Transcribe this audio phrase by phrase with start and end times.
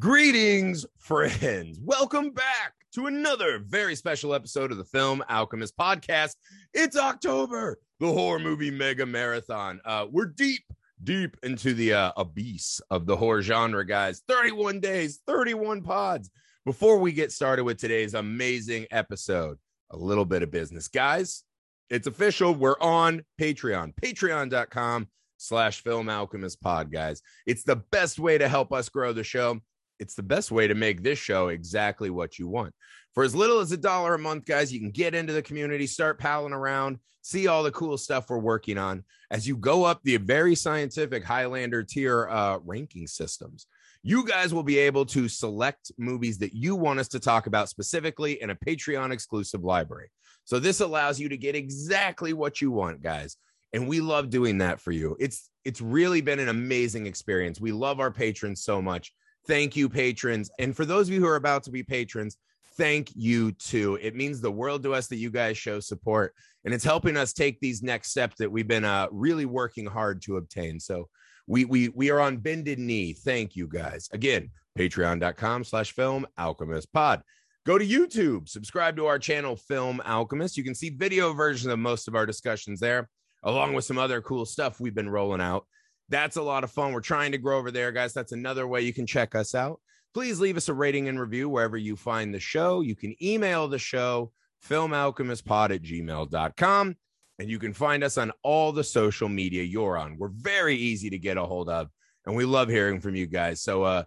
[0.00, 1.78] Greetings, friends.
[1.80, 6.34] Welcome back to another very special episode of the Film Alchemist podcast.
[6.72, 9.80] It's October, the horror movie mega marathon.
[9.84, 10.64] Uh, we're deep,
[11.04, 14.22] deep into the uh, abyss of the horror genre, guys.
[14.26, 16.28] 31 days, 31 pods.
[16.64, 19.58] Before we get started with today's amazing episode,
[19.90, 21.44] a little bit of business, guys.
[21.88, 22.52] It's official.
[22.52, 25.06] We're on Patreon, patreon.com
[25.36, 27.22] slash film alchemist pod, guys.
[27.46, 29.60] It's the best way to help us grow the show
[29.98, 32.74] it's the best way to make this show exactly what you want.
[33.14, 35.86] For as little as a dollar a month, guys, you can get into the community,
[35.86, 40.00] start palling around, see all the cool stuff we're working on as you go up
[40.02, 43.66] the very scientific Highlander tier uh, ranking systems.
[44.02, 47.68] You guys will be able to select movies that you want us to talk about
[47.68, 50.10] specifically in a Patreon exclusive library.
[50.44, 53.36] So this allows you to get exactly what you want, guys.
[53.72, 55.16] And we love doing that for you.
[55.18, 57.60] It's it's really been an amazing experience.
[57.60, 59.12] We love our patrons so much
[59.46, 60.50] Thank you, patrons.
[60.58, 62.38] And for those of you who are about to be patrons,
[62.76, 63.98] thank you too.
[64.00, 67.32] It means the world to us that you guys show support, and it's helping us
[67.32, 70.80] take these next steps that we've been uh, really working hard to obtain.
[70.80, 71.08] So
[71.46, 73.12] we we we are on bended knee.
[73.12, 74.50] Thank you guys again.
[74.78, 77.22] Patreon.com slash Film Alchemist Pod.
[77.64, 80.56] Go to YouTube, subscribe to our channel, Film Alchemist.
[80.56, 83.08] You can see video versions of most of our discussions there,
[83.42, 85.66] along with some other cool stuff we've been rolling out.
[86.08, 86.92] That's a lot of fun.
[86.92, 88.12] We're trying to grow over there, guys.
[88.12, 89.80] That's another way you can check us out.
[90.12, 92.82] Please leave us a rating and review wherever you find the show.
[92.82, 94.32] You can email the show,
[94.68, 96.96] filmalchemistpod at gmail.com.
[97.40, 100.16] And you can find us on all the social media you're on.
[100.18, 101.88] We're very easy to get a hold of,
[102.26, 103.60] and we love hearing from you guys.
[103.60, 104.04] So uh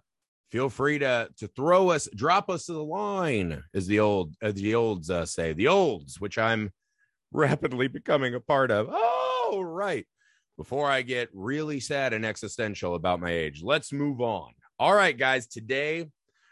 [0.50, 4.54] feel free to to throw us, drop us to the line, as the old as
[4.54, 6.70] the olds uh, say, the olds, which I'm
[7.32, 8.88] rapidly becoming a part of.
[8.90, 10.06] Oh, right
[10.58, 13.62] before I get really sad and existential about my age.
[13.62, 14.50] Let's move on.
[14.78, 16.10] All right, guys, today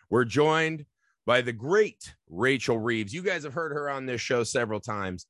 [0.08, 0.86] we're joined
[1.26, 3.12] by the great Rachel Reeves.
[3.12, 5.26] You guys have heard her on this show several times.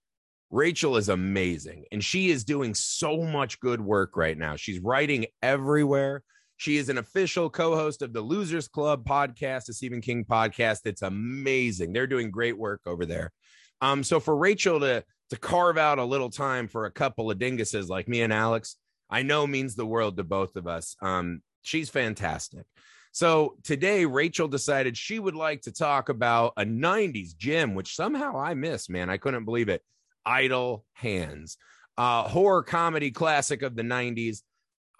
[0.50, 4.56] Rachel is amazing and she is doing so much good work right now.
[4.56, 6.22] She's writing everywhere.
[6.58, 10.80] She is an official co host of the Losers Club podcast, the Stephen King podcast.
[10.84, 11.92] It's amazing.
[11.92, 13.32] They're doing great work over there.
[13.80, 17.38] Um, so for Rachel to to carve out a little time for a couple of
[17.38, 18.76] dinguses like me and Alex,
[19.10, 20.96] I know means the world to both of us.
[21.02, 22.64] Um, she's fantastic.
[23.12, 28.38] So today, Rachel decided she would like to talk about a 90s gem, which somehow
[28.38, 29.08] I missed, man.
[29.08, 29.82] I couldn't believe it.
[30.24, 31.56] Idle Hands,
[31.96, 34.42] uh, horror comedy classic of the 90s.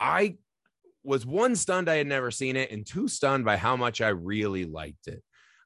[0.01, 0.37] I
[1.05, 4.09] was one stunned I had never seen it, and two stunned by how much I
[4.09, 5.23] really liked it.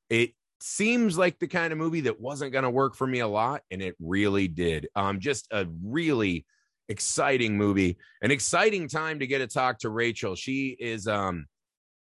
[0.09, 0.32] It
[0.62, 3.62] seems like the kind of movie that wasn't going to work for me a lot
[3.71, 4.88] and it really did.
[4.94, 6.47] Um just a really
[6.88, 10.34] exciting movie an exciting time to get to talk to rachel.
[10.34, 11.47] She is um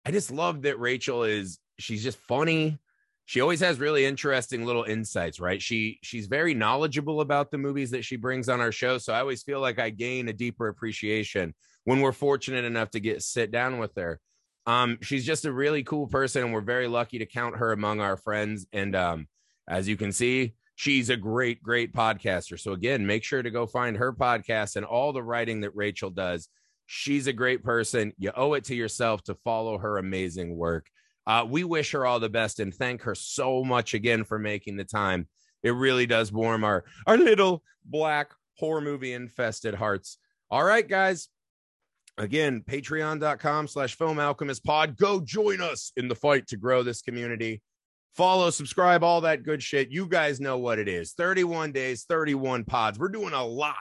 [0.05, 2.79] i just love that rachel is she's just funny.
[3.25, 5.63] She always has really interesting little insights right?
[5.63, 9.21] She she's very knowledgeable about the movies that she brings on our show so i
[9.21, 11.55] always feel like i gain a deeper appreciation
[11.85, 14.21] when we're fortunate enough to get sit down with her
[14.67, 18.01] um, she's just a really cool person, and we're very lucky to count her among
[18.01, 18.67] our friends.
[18.73, 19.27] And um,
[19.69, 22.59] as you can see, she's a great, great podcaster.
[22.59, 26.11] So again, make sure to go find her podcast and all the writing that Rachel
[26.11, 26.49] does.
[26.87, 28.13] She's a great person.
[28.19, 30.89] You owe it to yourself to follow her amazing work.
[31.27, 34.77] Uh, we wish her all the best and thank her so much again for making
[34.77, 35.29] the time.
[35.63, 40.19] It really does warm our our little black horror movie infested hearts.
[40.51, 41.29] All right, guys,
[42.19, 44.97] again patreon.com slash film alchemist pod.
[44.97, 47.63] Go join us in the fight to grow this community.
[48.15, 49.91] Follow subscribe all that good shit.
[49.91, 51.13] You guys know what it is.
[51.13, 52.99] 31 days 31 pods.
[52.99, 53.77] We're doing a lot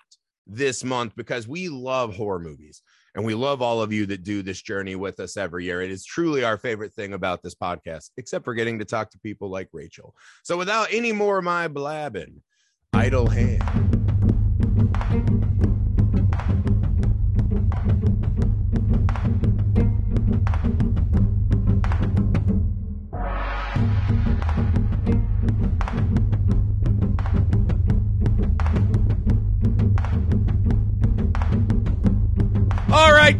[0.47, 2.81] this month because we love horror movies
[3.13, 5.81] and we love all of you that do this journey with us every year.
[5.81, 9.19] It is truly our favorite thing about this podcast except for getting to talk to
[9.19, 10.15] people like rachel.
[10.43, 12.41] So without any more of my blabbing
[12.93, 14.00] idle hand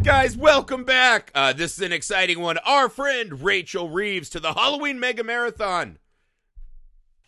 [0.03, 1.31] guys, welcome back.
[1.35, 2.57] Uh, this is an exciting one.
[2.65, 5.99] Our friend Rachel Reeves to the Halloween Mega Marathon.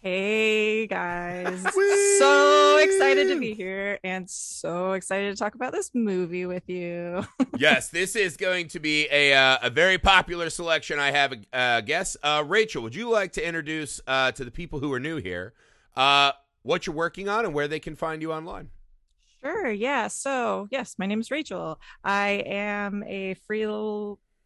[0.01, 1.61] Hey guys.
[2.19, 7.23] so excited to be here and so excited to talk about this movie with you.
[7.57, 10.99] yes, this is going to be a uh, a very popular selection.
[10.99, 12.17] I have a uh, guess.
[12.23, 15.53] Uh, Rachel, would you like to introduce uh, to the people who are new here
[15.95, 16.31] uh,
[16.63, 18.69] what you're working on and where they can find you online?
[19.43, 19.71] Sure.
[19.71, 20.07] Yeah.
[20.07, 21.79] So, yes, my name is Rachel.
[22.03, 23.65] I am a free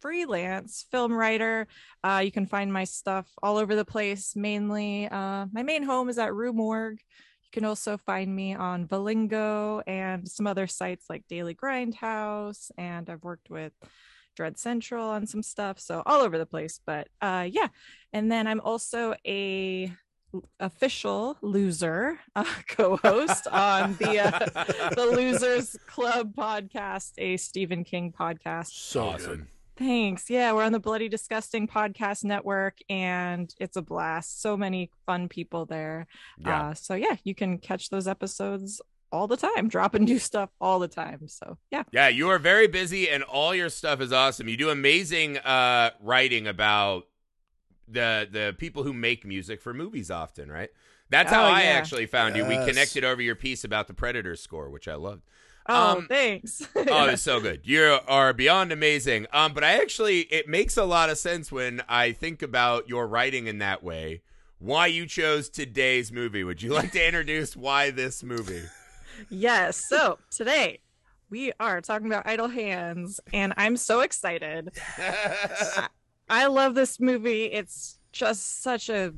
[0.00, 1.66] freelance film writer.
[2.02, 4.34] Uh, you can find my stuff all over the place.
[4.34, 6.98] Mainly, uh, my main home is at Rue Morgue.
[7.44, 13.08] You can also find me on Valingo and some other sites like Daily Grindhouse, and
[13.08, 13.72] I've worked with
[14.36, 16.80] Dread Central on some stuff, so all over the place.
[16.84, 17.68] But uh, yeah,
[18.12, 19.92] and then I'm also a
[20.60, 28.72] official loser uh, co-host on the uh, the Losers Club podcast, a Stephen King podcast.
[28.72, 29.36] So awesome.
[29.36, 29.46] Good.
[29.78, 30.28] Thanks.
[30.28, 34.42] Yeah, we're on the Bloody Disgusting podcast network and it's a blast.
[34.42, 36.08] So many fun people there.
[36.36, 36.70] Yeah.
[36.70, 38.80] Uh, so, yeah, you can catch those episodes
[39.12, 41.28] all the time, dropping new stuff all the time.
[41.28, 41.84] So, yeah.
[41.92, 44.48] Yeah, you are very busy and all your stuff is awesome.
[44.48, 47.04] You do amazing uh, writing about
[47.90, 50.70] the the people who make music for movies often, right?
[51.10, 52.50] That's how oh, I actually found yes.
[52.50, 52.58] you.
[52.58, 55.22] We connected over your piece about the Predator score, which I loved.
[55.66, 56.66] Oh, um, thanks.
[56.76, 57.60] oh, it's so good.
[57.64, 59.26] You are beyond amazing.
[59.32, 63.06] Um, but I actually, it makes a lot of sense when I think about your
[63.06, 64.22] writing in that way.
[64.58, 66.42] Why you chose today's movie?
[66.42, 68.64] Would you like to introduce why this movie?
[69.28, 69.84] Yes.
[69.88, 70.80] So today
[71.30, 74.70] we are talking about Idle Hands, and I'm so excited.
[76.28, 77.44] I, love this movie.
[77.44, 79.14] It's just such a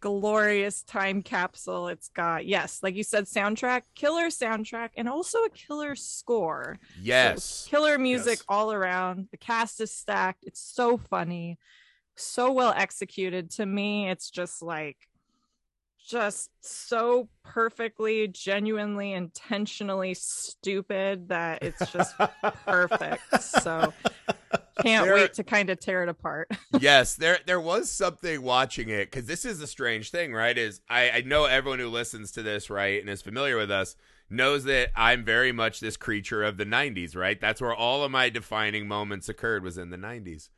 [0.00, 1.88] glorious time capsule.
[1.88, 6.78] It's got, yes, like you said, soundtrack, killer soundtrack, and also a killer score.
[7.00, 7.44] Yes.
[7.44, 8.44] So killer music yes.
[8.48, 9.28] all around.
[9.30, 10.44] The cast is stacked.
[10.44, 11.58] It's so funny,
[12.14, 13.50] so well executed.
[13.52, 14.96] To me, it's just like,
[16.06, 22.14] just so perfectly, genuinely, intentionally stupid that it's just
[22.64, 23.42] perfect.
[23.42, 23.92] So
[24.82, 26.50] can't there, wait to kind of tear it apart.
[26.80, 30.56] yes, there there was something watching it because this is a strange thing, right?
[30.56, 33.96] Is I, I know everyone who listens to this, right, and is familiar with us
[34.28, 37.40] knows that I'm very much this creature of the 90s, right?
[37.40, 40.48] That's where all of my defining moments occurred was in the 90s.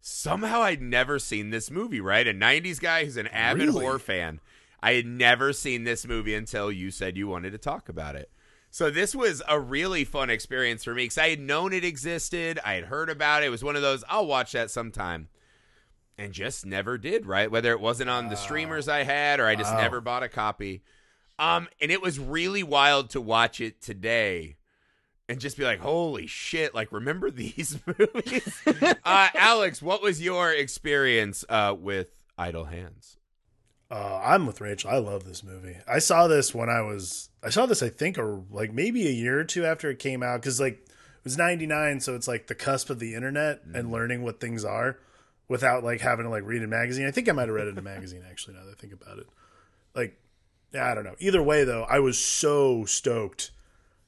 [0.00, 2.26] Somehow I'd never seen this movie, right?
[2.26, 3.84] A 90s guy who's an avid really?
[3.84, 4.40] horror fan.
[4.82, 8.30] I had never seen this movie until you said you wanted to talk about it.
[8.70, 12.60] So this was a really fun experience for me because I had known it existed.
[12.64, 13.46] I had heard about it.
[13.46, 15.28] It was one of those I'll watch that sometime,
[16.16, 17.26] and just never did.
[17.26, 19.80] Right, whether it wasn't on the streamers I had or I just wow.
[19.80, 20.82] never bought a copy.
[21.38, 24.56] Um, and it was really wild to watch it today
[25.30, 28.60] and just be like, holy shit, like remember these movies?
[29.04, 33.16] uh, Alex, what was your experience uh, with Idle Hands?
[33.90, 34.90] Uh, I'm with Rachel.
[34.90, 35.78] I love this movie.
[35.88, 39.12] I saw this when I was I saw this I think or like maybe a
[39.12, 42.46] year or two after it came out cuz like it was 99 so it's like
[42.46, 43.74] the cusp of the internet mm.
[43.74, 44.98] and learning what things are
[45.48, 47.06] without like having to like read a magazine.
[47.06, 48.92] I think I might have read it in a magazine actually now that I think
[48.92, 49.26] about it.
[49.94, 50.16] Like
[50.72, 51.16] I don't know.
[51.18, 53.50] Either way though, I was so stoked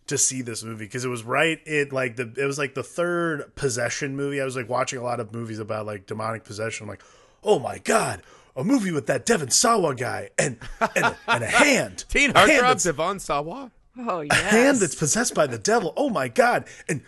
[0.06, 2.82] to see this movie because it was right it like the it was like the
[2.82, 4.40] third possession movie.
[4.40, 6.84] I was like watching a lot of movies about like demonic possession.
[6.84, 7.02] I'm like,
[7.42, 8.22] "Oh my god,
[8.56, 10.58] a movie with that Devon Sawa guy and
[10.94, 12.04] and a, and a hand.
[12.08, 13.70] Teen Heartthrob Devon Sawa.
[13.98, 14.32] Oh yeah.
[14.32, 15.92] A hand that's possessed by the devil.
[15.96, 16.66] Oh my god.
[16.88, 17.02] And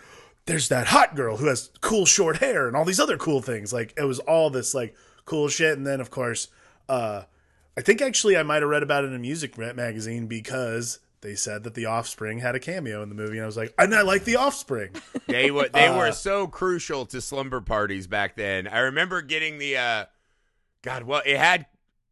[0.46, 3.72] there's that hot girl who has cool short hair and all these other cool things.
[3.72, 4.94] Like it was all this like
[5.24, 5.76] cool shit.
[5.76, 6.48] And then of course,
[6.88, 7.22] uh,
[7.76, 11.34] I think actually I might have read about it in a music magazine because they
[11.34, 13.94] said that the Offspring had a cameo in the movie, and I was like, and
[13.94, 14.90] I like the Offspring.
[15.26, 18.68] They were they uh, were so crucial to slumber parties back then.
[18.68, 20.04] I remember getting the uh,
[20.84, 21.66] God, well, it had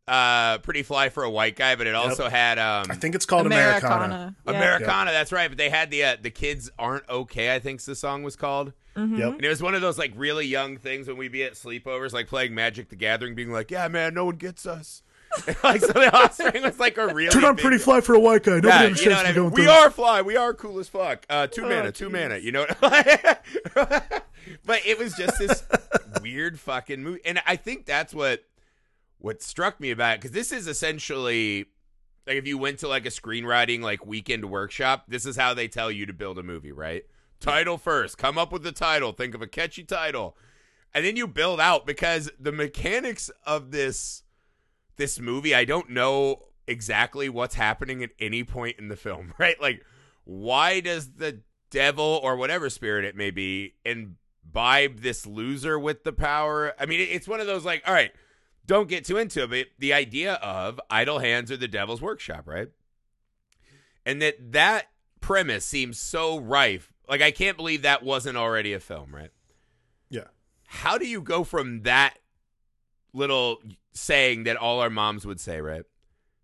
[0.09, 2.33] uh pretty fly for a white guy but it also yep.
[2.33, 4.53] had um i think it's called americana americana, yeah.
[4.53, 7.95] americana that's right but they had the uh, the kids aren't okay i think the
[7.95, 9.17] song was called mm-hmm.
[9.17, 9.35] yep.
[9.35, 12.13] and it was one of those like really young things when we'd be at sleepovers
[12.13, 15.05] like playing magic the gathering being like yeah man no one gets us
[15.65, 17.31] like so the offspring was like a real.
[17.31, 18.57] turn on pretty fly for a white guy.
[18.57, 19.65] Nobody yeah, understands you know what I mean?
[19.65, 20.23] We are fly.
[20.23, 21.25] We are cool as fuck.
[21.29, 21.99] Uh, two oh, mana, geez.
[21.99, 22.37] two mana.
[22.37, 25.65] You know, but it was just this
[26.23, 28.45] weird fucking movie, and I think that's what
[29.23, 31.67] what struck me about it because this is essentially
[32.27, 35.69] like if you went to like a screenwriting like weekend workshop this is how they
[35.69, 37.05] tell you to build a movie right?
[37.41, 38.19] Title first.
[38.19, 39.13] Come up with the title.
[39.13, 40.37] Think of a catchy title.
[40.95, 44.23] And then you build out because the mechanics of this
[44.97, 46.37] this movie i don't know
[46.67, 49.61] exactly what's happening at any point in the film right?
[49.61, 49.85] Like
[50.25, 56.13] why does the devil or whatever spirit it may be imbibe this loser with the
[56.13, 56.75] power?
[56.77, 58.11] I mean it's one of those like all right
[58.67, 62.47] don't get too into it, but the idea of idle hands are the devil's workshop,
[62.47, 62.69] right?
[64.05, 64.87] And that that
[65.21, 66.93] premise seems so rife.
[67.09, 69.31] Like I can't believe that wasn't already a film, right?
[70.11, 70.29] Yeah.
[70.67, 72.15] How do you go from that
[73.13, 75.85] little saying that all our moms would say, right?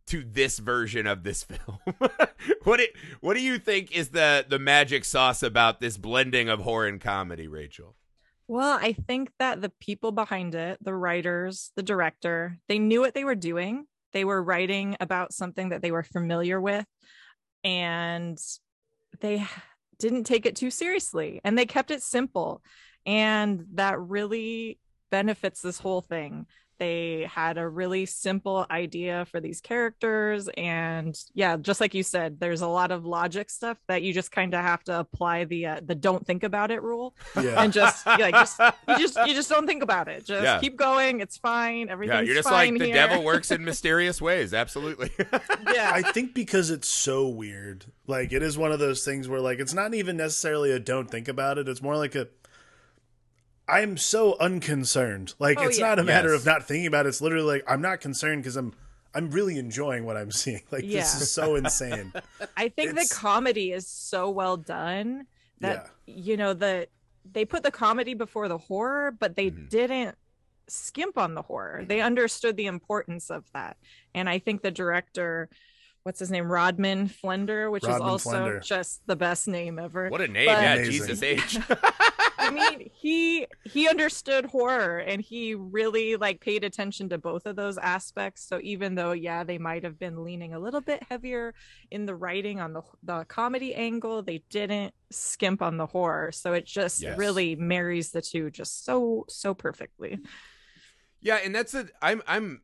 [0.07, 1.79] To this version of this film.
[2.65, 6.61] what it, what do you think is the the magic sauce about this blending of
[6.61, 7.95] horror and comedy, Rachel?
[8.49, 13.15] Well, I think that the people behind it, the writers, the director, they knew what
[13.15, 13.85] they were doing.
[14.13, 16.87] They were writing about something that they were familiar with
[17.63, 18.39] and
[19.21, 19.47] they
[19.99, 22.63] didn't take it too seriously and they kept it simple.
[23.05, 24.79] And that really
[25.11, 26.47] benefits this whole thing
[26.79, 32.39] they had a really simple idea for these characters and yeah just like you said
[32.41, 35.67] there's a lot of logic stuff that you just kind of have to apply the
[35.67, 37.63] uh, the don't think about it rule Yeah.
[37.63, 38.59] and just like just
[38.89, 40.59] you just you just don't think about it just Yeah.
[40.61, 42.95] keep going it's fine everything's Yeah, you're just fine like the here.
[42.95, 44.55] devil works in mysterious ways.
[44.55, 45.11] Absolutely.
[45.75, 47.87] yeah I think because it's so weird.
[48.07, 51.11] Like it is one of those things where like it's not even necessarily a don't
[51.11, 51.69] think about it.
[51.69, 52.29] It's more like a
[53.69, 55.35] I'm so unconcerned.
[55.39, 55.87] Like Oh, it's yeah.
[55.89, 56.41] not a matter Yes.
[56.41, 57.11] of not thinking about it.
[57.11, 58.73] It's literally like I'm not concerned because I'm
[59.15, 60.63] I'm really enjoying what I'm seeing.
[60.71, 61.01] Like Yeah.
[61.01, 62.13] this is so insane.
[62.57, 65.27] I think the comedy is so well done
[65.61, 66.89] that you know the
[67.31, 69.69] they put the comedy before the horror, but they Mhm.
[69.69, 70.17] didn't
[70.69, 71.85] skimp on the horror.
[71.87, 73.77] They understood the importance of that,
[74.15, 75.49] and I think the director,
[76.03, 78.63] what's his name, Rodman Flender, which is also Flender.
[78.63, 80.09] just the best name ever.
[80.09, 80.47] what a name.
[80.47, 80.93] But- yeah, Amazing.
[80.93, 81.59] Jesus H.
[82.41, 87.57] I mean, he he understood horror and he really like paid attention to both of
[87.57, 88.47] those aspects.
[88.47, 91.53] So even though yeah, they might have been leaning a little bit heavier
[91.91, 96.31] in the writing on the the comedy angle, they didn't skimp on the horror.
[96.33, 97.19] So it just Yes.
[97.19, 100.19] really marries the two just so so perfectly.
[101.21, 102.63] Yeah, and that's a I'm I'm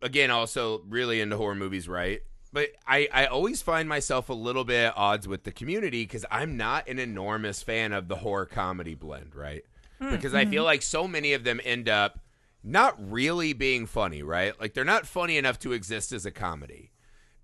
[0.00, 2.20] again also really into horror movies, right?
[2.52, 6.24] But I I always find myself a little bit at odds with the community because
[6.30, 9.64] I'm not an enormous fan of the horror comedy blend, right?
[10.00, 12.18] Hmm, Because I feel like so many of them end up
[12.62, 14.58] not really being funny, right?
[14.60, 16.92] Like they're not funny enough to exist as a comedy.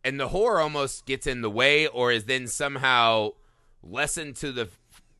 [0.04, 3.30] And the horror almost gets in the way or is then somehow
[3.82, 4.68] lessened to the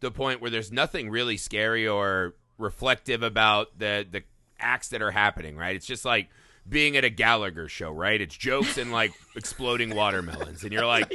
[0.01, 4.23] the point where there's nothing really scary or reflective about the the
[4.59, 5.77] acts that are happening, right?
[5.77, 6.29] It's just like
[6.69, 8.21] being at a Gallagher show, right?
[8.21, 11.12] It's jokes and like exploding watermelons and you're like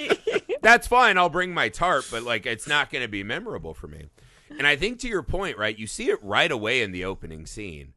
[0.61, 1.17] that's fine.
[1.17, 4.05] I'll bring my tarp, but like it's not going to be memorable for me.
[4.49, 5.77] And I think to your point, right?
[5.77, 7.93] You see it right away in the opening scene.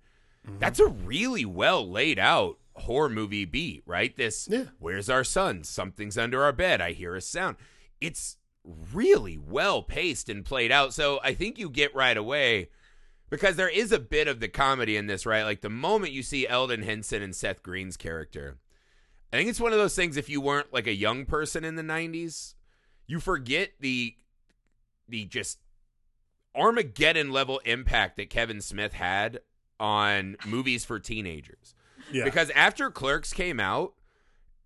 [0.46, 0.58] Mm-hmm.
[0.58, 4.16] That's a really well laid out horror movie beat, right?
[4.16, 4.64] This Yeah.
[4.78, 5.64] where's our son?
[5.64, 6.80] Something's under our bed.
[6.80, 7.56] I hear a sound.
[8.00, 8.36] It's
[8.92, 10.94] really well paced and played out.
[10.94, 12.68] So I think you get right away
[13.30, 15.44] because there is a bit of the comedy in this, right?
[15.44, 18.58] Like the moment you see Elden Henson and Seth Green's character,
[19.32, 21.76] I think it's one of those things if you weren't like a young person in
[21.76, 22.54] the 90s,
[23.06, 24.16] you forget the
[25.08, 25.58] the just
[26.54, 29.40] Armageddon level impact that Kevin Smith had
[29.78, 31.74] on movies for teenagers.
[32.12, 32.24] Yeah.
[32.24, 33.94] Because after Clerks came out,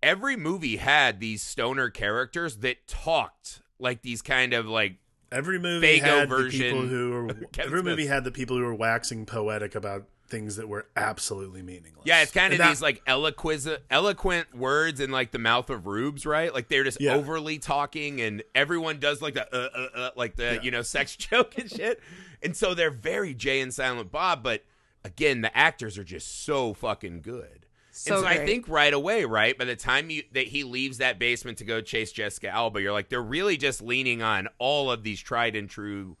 [0.01, 4.97] every movie had these stoner characters that talked like these kind of like
[5.31, 8.75] Every movie Fago had the people who were every movie had the people who were
[8.75, 12.03] waxing poetic about things that were absolutely meaningless.
[12.05, 15.85] Yeah, it's kind of that- these like eloquent, eloquent words in like the mouth of
[15.85, 16.53] rubes, right?
[16.53, 17.15] Like they're just Yeah.
[17.15, 20.61] overly talking, and everyone does like the uh, uh, uh, like the Yeah.
[20.61, 22.01] you know sex joke and shit.
[22.41, 24.63] And so they're very Jay and Silent Bob, but
[25.03, 27.64] again, the actors are just so fucking good.
[27.97, 30.97] So and so I think right away, right by the time you that he leaves
[30.97, 34.91] that basement to go chase Jessica Alba, you're like they're really just leaning on all
[34.91, 36.17] of these tried and true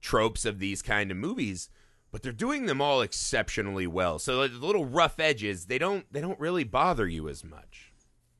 [0.00, 1.70] tropes of these kind of movies,
[2.12, 4.18] but they're doing them all exceptionally well.
[4.18, 7.92] So the little rough edges, they don't they don't really bother you as much.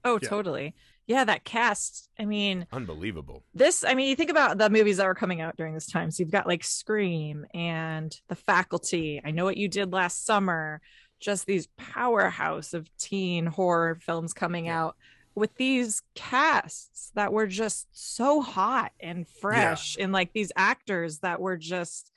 [0.04, 0.28] Oh, Yeah.
[0.28, 0.74] totally.
[1.06, 2.10] Yeah, that cast.
[2.18, 3.42] I mean, Unbelievable.
[3.54, 6.10] this i mean you think about the movies that were coming out during this time
[6.10, 10.80] so you've got like scream and the faculty i know what you did last summer
[11.18, 14.96] just these powerhouse of teen horror films coming out
[15.34, 21.40] with these casts that were just so hot and fresh and like these actors that
[21.40, 22.10] were just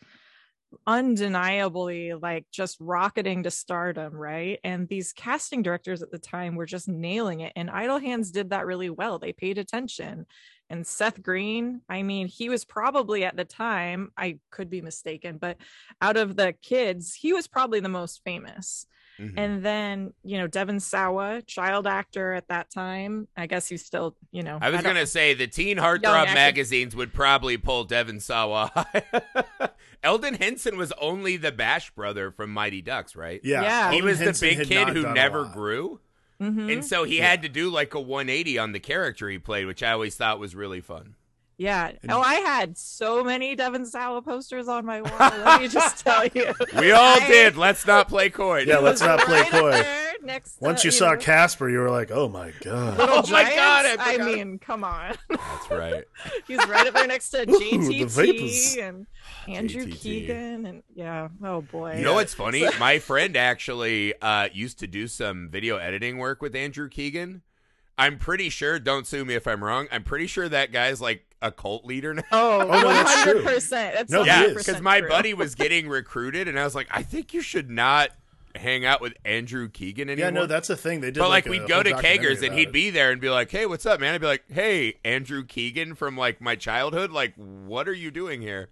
[0.87, 4.59] undeniably like just rocketing to stardom right?
[4.63, 8.49] And these casting directors at the time were just nailing it and idle hands did
[8.49, 9.19] that really well.
[9.19, 10.25] They paid attention
[10.71, 15.37] and Seth Green, I mean, he was probably at the time, I could be mistaken,
[15.37, 15.57] but
[16.01, 18.87] out of the kids, he was probably the most famous.
[19.19, 19.33] Mhm.
[19.37, 23.27] And then, you know, Devon Sawa, child actor at that time.
[23.37, 27.13] I guess he's still, you know, I was gonna say the teen heartthrob magazines would
[27.13, 28.71] probably pull Devon Sawa.
[28.73, 29.69] high.
[30.03, 33.39] Elden Henson was only the Bash brother from Mighty Ducks, right?
[33.43, 33.61] yeah.
[33.61, 33.91] Yeah.
[33.91, 35.99] He Elden was the big kid who never grew.
[36.41, 36.73] Mhm.
[36.73, 37.29] And so he Yeah.
[37.29, 40.39] had to do like a 180 on the character he played, which I always thought
[40.39, 41.15] was really fun.
[41.57, 41.91] yeah.
[42.01, 45.11] And- Oh, I had so many Devon Sawa posters on my wall.
[45.19, 46.53] Let me just tell you.
[46.79, 47.55] We all I- did.
[47.57, 48.63] Let's not play coy.
[48.65, 49.85] Yeah, let's not play right coy.
[50.21, 50.61] Up there next.
[50.61, 53.43] Once uh, you saw know, Casper, you were like, "Oh my god!" Little Oh my
[53.43, 55.15] God, I I, mean, come on.
[55.29, 56.03] That's right.
[56.47, 59.07] He's right up there next to Ooh, the and
[59.47, 59.99] Andrew JTT.
[59.99, 61.95] Keegan, and yeah, oh boy.
[61.97, 62.65] You know what's funny?
[62.79, 67.41] My friend actually uh, used to do some video editing work with Andrew Keegan.
[67.97, 68.79] I'm pretty sure.
[68.79, 69.87] Don't sue me if I'm wrong.
[69.91, 72.23] I'm pretty sure that guy's like a cult leader now.
[72.31, 73.43] Oh, no, that's true.
[73.43, 73.69] 100%.
[73.69, 75.09] That's No, yeah, because my true.
[75.09, 78.11] buddy was getting recruited, and I was like, I think you should not
[78.55, 80.25] hang out with Andrew Keegan anymore.
[80.27, 81.01] yeah, no, that's a thing.
[81.01, 81.19] They did.
[81.19, 82.73] but like, a we'd whole go to documentary Kegers and he'd it.
[82.73, 85.95] be there and be like, "Hey, what's up, man?" I'd be like, "Hey, Andrew Keegan
[85.95, 87.11] from like my childhood.
[87.11, 88.69] Like, what are you doing here?"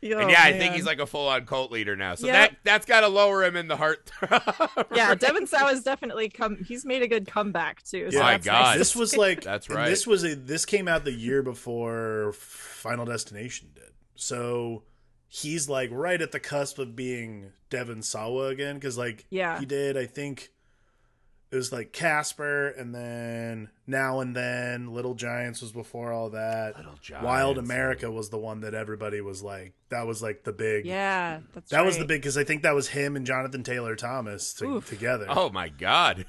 [0.00, 2.14] Oh, and yeah, I think he's like a full-on cult leader now.
[2.14, 2.32] So Yep.
[2.34, 4.08] that that's got to lower him in the heart.
[4.94, 6.56] yeah, Devon Sawa's definitely come.
[6.64, 8.08] He's made a good comeback too.
[8.12, 8.22] So Yeah.
[8.22, 8.62] My God.
[8.62, 9.88] nice This was like That's right.
[9.88, 13.90] This was a this came out the year before Final Destination did.
[14.14, 14.84] So
[15.28, 19.58] he's like right at the cusp of being Devon Sawa again because like Yeah.
[19.60, 20.50] he did I think
[21.50, 26.76] it was like Casper and then Now and Then Little Giants was before all that.
[26.76, 26.92] Little
[27.22, 27.70] Wild Giants.
[27.70, 31.70] America was the one that everybody was like that was like the big Yeah, that's
[31.70, 34.80] that was the big because I think that was him and Jonathan Taylor Thomas to,
[34.82, 35.24] together.
[35.28, 36.26] Oh my god!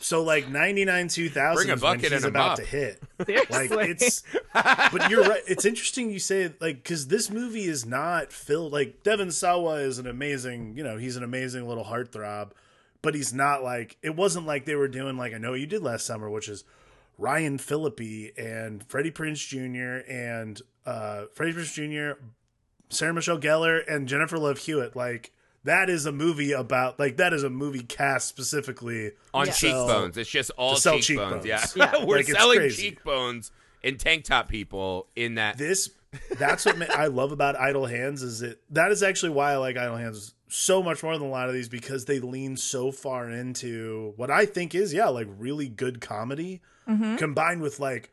[0.00, 2.58] So like 99 2000 Bring is when he's about mop.
[2.58, 3.02] to hit.
[3.26, 3.68] Seriously.
[3.68, 4.22] Like it's
[4.54, 5.42] but you're right.
[5.46, 9.98] It's interesting you say like because this movie is not filled like Devon Sawa is
[9.98, 12.52] an amazing, you know, he's an amazing little heartthrob,
[13.02, 15.66] but he's not like it wasn't like they were doing like I know what you
[15.66, 16.64] did last summer, which is
[17.18, 20.08] Ryan Phillippe and Freddie Prinze Jr.
[20.10, 21.74] and uh Freddie Prinze
[22.14, 22.20] Jr.,
[22.88, 24.94] Sarah Michelle Gellar, and Jennifer Love Hewitt.
[24.94, 25.32] Like
[25.68, 29.52] that is a movie about like that is a movie cast specifically On Yeah.
[29.52, 31.44] cheekbones, it's just all to sell cheekbones.
[31.46, 31.64] Yeah.
[31.76, 32.04] Yeah.
[32.04, 33.50] we're Like, selling cheekbones
[33.84, 35.56] and tank top people in that.
[35.58, 35.90] this
[36.38, 39.56] that's what ma- I love about Idle Hands is it that is actually why I
[39.56, 42.90] like Idle Hands so much more than a lot of these because they lean so
[42.90, 47.16] far into what I think is yeah like really good comedy Mm-hmm.
[47.16, 48.10] combined with like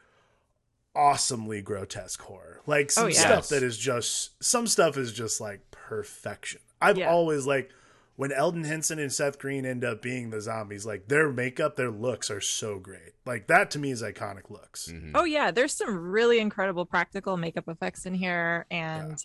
[0.93, 3.19] awesomely grotesque horror like some Oh, yeah.
[3.19, 7.09] stuff that is just some stuff is just like perfection I've Yeah.
[7.09, 7.69] always like
[8.17, 11.91] when Elden Henson and Seth Green end up being the zombies like their makeup their
[11.91, 15.11] looks are so great like that to me is iconic looks Mhm.
[15.15, 19.17] Oh yeah, there's some really incredible practical makeup effects in here, and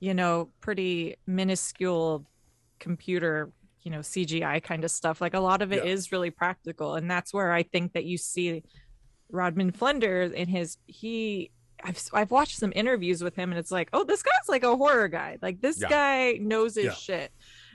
[0.00, 2.26] you know, pretty minuscule
[2.80, 3.50] computer,
[3.82, 5.20] you know, CGI kind of stuff.
[5.20, 6.16] Like a lot of it is Yeah.
[6.16, 8.62] really practical, and that's where I think that you see
[9.30, 11.50] Rodman Flenders in his he.
[11.82, 14.76] I've I've watched some interviews with him, and it's like, oh, this guy's like a
[14.76, 15.38] horror guy.
[15.42, 15.88] Like this Yeah.
[15.88, 16.92] guy knows his Yeah.
[16.94, 17.32] shit,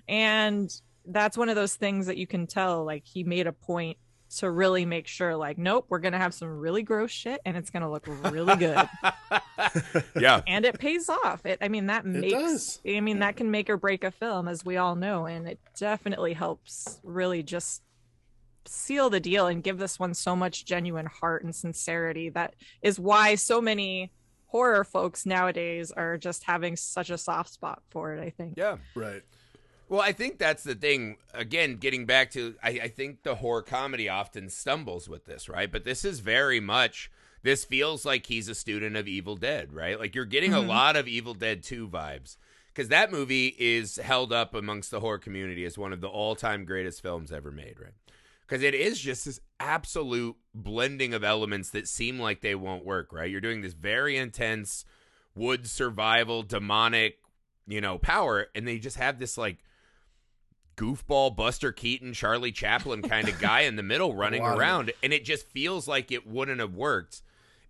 [0.08, 0.70] and
[1.06, 2.86] that's one of those things that you can tell.
[2.86, 3.98] Like he made a point
[4.38, 7.72] to really make sure like nope we're gonna have some really gross shit and it's
[7.72, 8.78] gonna look really good
[10.20, 13.72] yeah, and it pays off it i mean that makes i mean that can make
[13.72, 17.82] or break a film as we all know and it definitely helps really just
[18.66, 23.00] seal the deal and give this one so much genuine heart and sincerity that is
[23.00, 24.12] why so many
[24.48, 28.78] horror folks nowadays are just having such a soft spot for it i think yeah.
[28.96, 29.24] right
[29.88, 31.18] Well, I think that's the thing.
[31.34, 35.72] Again, getting back to, I, I think the horror comedy often stumbles with this, right?
[35.72, 37.10] But this is very much.
[37.42, 40.00] This feels like he's a student of Evil Dead, right?
[40.00, 40.68] Like you're getting a Mhm.
[40.68, 42.38] lot of Evil Dead 2 vibes.
[42.68, 46.36] Because that movie is held up amongst the horror community as one of the all
[46.36, 47.94] time greatest films ever made, right?
[48.50, 53.14] Because it is just this absolute blending of elements that seem like they won't work,
[53.14, 53.30] right?
[53.30, 54.86] You're doing this very intense
[55.36, 57.18] wood survival, demonic,
[57.68, 59.60] you know, power, and they just have this like
[60.78, 64.48] goofball Buster Keaton, Charlie Chaplin kind of guy in the middle running it.
[64.48, 67.22] around, and it just feels like it wouldn't have worked.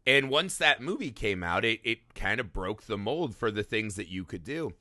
[0.07, 3.63] And once that movie came out, it it kind of broke the mold for the
[3.63, 4.73] things that you could do.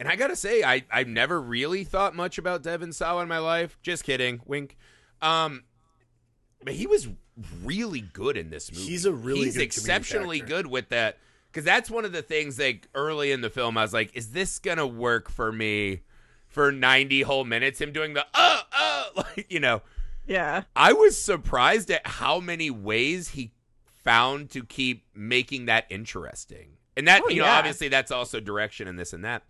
[0.00, 3.38] And I gotta say, I I've never really thought much about Devon Sawa in my
[3.38, 3.78] life.
[3.80, 4.76] Just kidding, wink.
[5.22, 5.64] Um,
[6.64, 7.08] but he was
[7.64, 8.84] really good in this movie.
[8.84, 11.18] He's a really he's good exceptionally good with that
[11.50, 14.30] because that's one of the things like early in the film I was like, is
[14.32, 16.02] this gonna work for me
[16.46, 17.80] for ninety whole minutes?
[17.80, 19.82] Him doing the uh uh like you know.
[20.26, 23.52] yeah I was surprised at how many ways he
[24.04, 26.76] found to keep making that interesting.
[26.96, 27.58] And that, Oh, you know, yeah.
[27.58, 29.42] obviously that's also direction and this and that.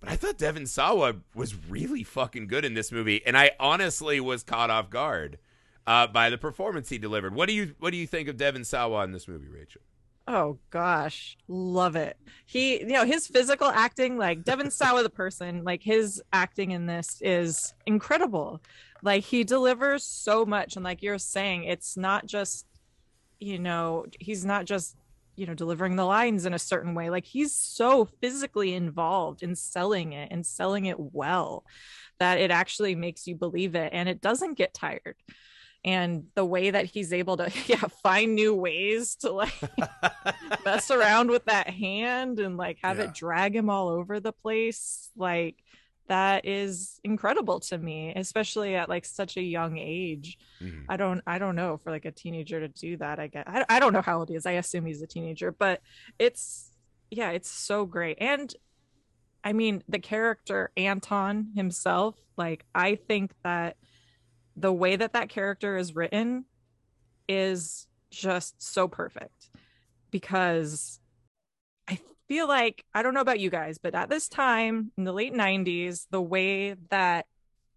[0.00, 4.20] But I thought Devon Sawa was really fucking good in this movie, and I honestly
[4.20, 5.38] was caught off guard
[5.86, 7.34] uh, by the performance he delivered.
[7.34, 9.80] What do you What do you think of Devon Sawa in this movie, Rachel?
[10.28, 12.16] Oh gosh, love it.
[12.46, 16.86] He, you know, his physical acting, like Devon Sawa, the person, like his acting in
[16.86, 18.60] this is incredible.
[19.02, 22.66] Like he delivers so much, and like you're saying, it's not just,
[23.38, 24.96] you know, he's not just,
[25.36, 27.10] you know, delivering the lines in a certain way.
[27.10, 31.64] Like he's so physically involved in selling it and selling it well
[32.18, 35.16] that it actually makes you believe it and it doesn't get tired
[35.84, 39.52] and the way that he's able to yeah find new ways to like
[40.64, 43.04] mess around with that hand and like have Yeah.
[43.04, 45.56] it drag him all over the place like
[46.08, 50.38] that is incredible to me especially at like such a young age.
[50.62, 50.84] Mhm.
[50.88, 53.64] i don't i don't know for like a teenager to do that i guess i,
[53.68, 54.46] I don't know how old he is.
[54.46, 55.80] I assume he's a teenager but
[56.18, 56.70] it's
[57.10, 58.18] yeah it's so great.
[58.20, 58.54] And
[59.44, 63.76] i mean the character anton himself like i think that
[64.56, 66.46] the way that that character is written
[67.28, 69.50] is just so perfect
[70.10, 70.98] because
[72.28, 75.34] feel like I don't know about you guys, but at this time in the late
[75.34, 77.26] 90s, the way that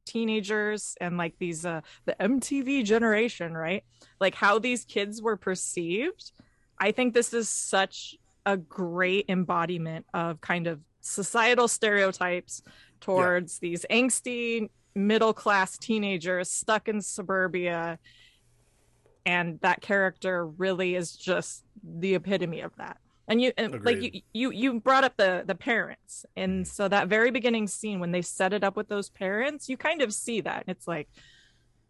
[0.05, 3.83] teenagers and like these uh the MTV generation, right?
[4.19, 6.31] Like how these kids were perceived,
[6.79, 12.61] I think this is such a great embodiment of kind of societal stereotypes
[13.01, 17.99] towards these angsty middle class teenagers stuck in suburbia
[19.25, 22.97] and that character really is just the epitome of that
[23.29, 26.25] and you and like you you you brought up the the parents.
[26.35, 26.69] And mm-hmm.
[26.69, 30.01] so that very beginning scene when they set it up with those parents you kind
[30.01, 30.63] of see that.
[30.67, 31.07] It's like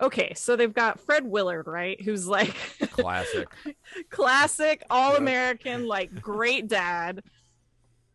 [0.02, 2.00] okay so they've got fred willard right?
[2.02, 2.56] Who's like
[2.92, 3.48] Classic.
[4.10, 7.24] classic all american like great dad.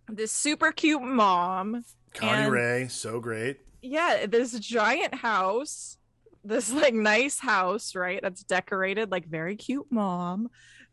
[0.09, 1.83] This super cute mom.
[2.13, 3.59] Connie And- Ray, so great.
[3.81, 5.97] yeah this giant house
[6.47, 8.21] this like nice house right?
[8.23, 10.51] That's decorated like very cute mom.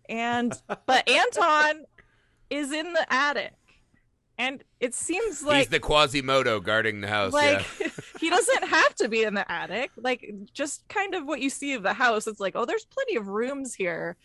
[0.08, 0.54] And
[0.86, 1.84] but anton
[2.52, 3.54] is in the attic
[4.38, 7.34] and it seems like He's the Quasimodo guarding the house.
[7.34, 7.88] like yeah.
[8.20, 11.74] he doesn't have to be in the attic like just kind of what you see
[11.74, 14.18] of the house it's like oh there's plenty of rooms here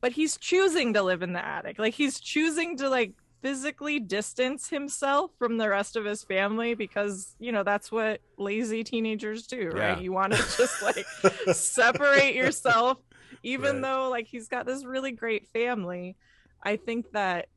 [0.00, 3.12] but he's choosing to live in the attic like he's choosing to like
[3.42, 8.84] physically distance himself from the rest of his family because you know that's what lazy
[8.84, 9.98] teenagers do right Yeah.
[9.98, 11.04] you want to just like
[11.56, 12.98] separate yourself
[13.42, 13.82] even Right.
[13.82, 16.16] though like he's got this really great family
[16.62, 17.48] i think that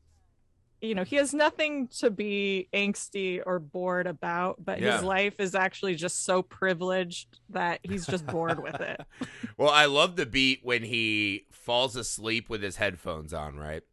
[0.82, 4.94] you know he has nothing to be angsty or bored about but Yeah.
[4.96, 9.02] his life is actually just so privileged that he's just bored with it
[9.58, 13.84] Well, I love the beat when he falls asleep with his headphones on, right?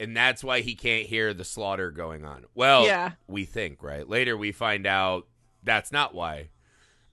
[0.00, 2.46] And that's why he can't hear the slaughter going on.
[2.54, 4.08] Well, yeah we think, right?
[4.08, 5.28] Later we find out
[5.62, 6.48] that's not why.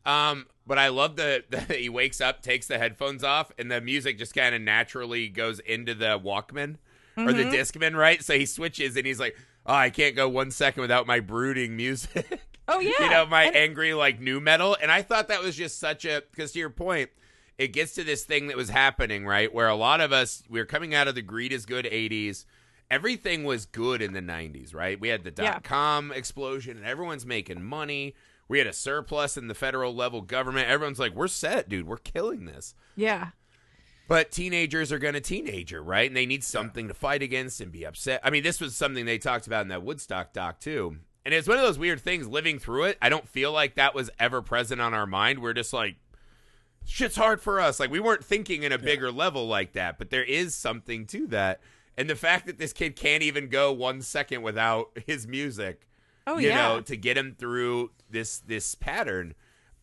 [0.04, 3.82] Um, but I love the, the he wakes up, takes the headphones off, and the
[3.82, 6.78] music just kind of naturally goes into the Walkman
[7.17, 7.54] or the Mhm.
[7.54, 8.23] Discman, right?
[8.23, 11.75] So he switches and he's like, "Oh, I can't go one second without my brooding
[11.78, 14.75] music." oh yeah you know, my And- angry like nu metal.
[14.82, 17.10] And I thought that was just such a because to your point,
[17.58, 19.54] it gets to this thing that was happening, right?
[19.54, 22.45] Where a lot of us we are coming out of the greed is good eighties.
[22.91, 24.99] Everything was good in the nineties, right?
[24.99, 25.60] We had the dot Yeah.
[25.60, 28.13] com explosion and everyone's making money.
[28.47, 30.67] We had a surplus in the federal level government.
[30.69, 32.75] Everyone's like, We're set, dude, we're killing this.
[32.95, 33.30] yeah
[34.08, 36.08] But teenagers are going to teenager, right?
[36.08, 38.22] And they need something to fight against and be upset.
[38.24, 40.98] I mean, this was something they talked about in that Woodstock doc too.
[41.26, 42.98] And it's one of those weird things living through it.
[43.02, 45.39] I don't feel like that was ever present on our mind.
[45.39, 45.96] We're just like,
[46.86, 47.80] shit's hard for us.
[47.80, 51.28] Like we weren't thinking in a bigger level like that, but there is something to
[51.28, 51.62] that.
[51.98, 55.88] And the fact that this kid can't even go one second without his music,
[56.28, 59.34] oh you yeah know, to get him through this this pattern.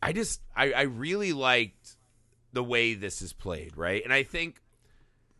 [0.02, 1.96] I just I, I really liked
[2.52, 4.02] the way this is played, right?
[4.04, 4.62] And I think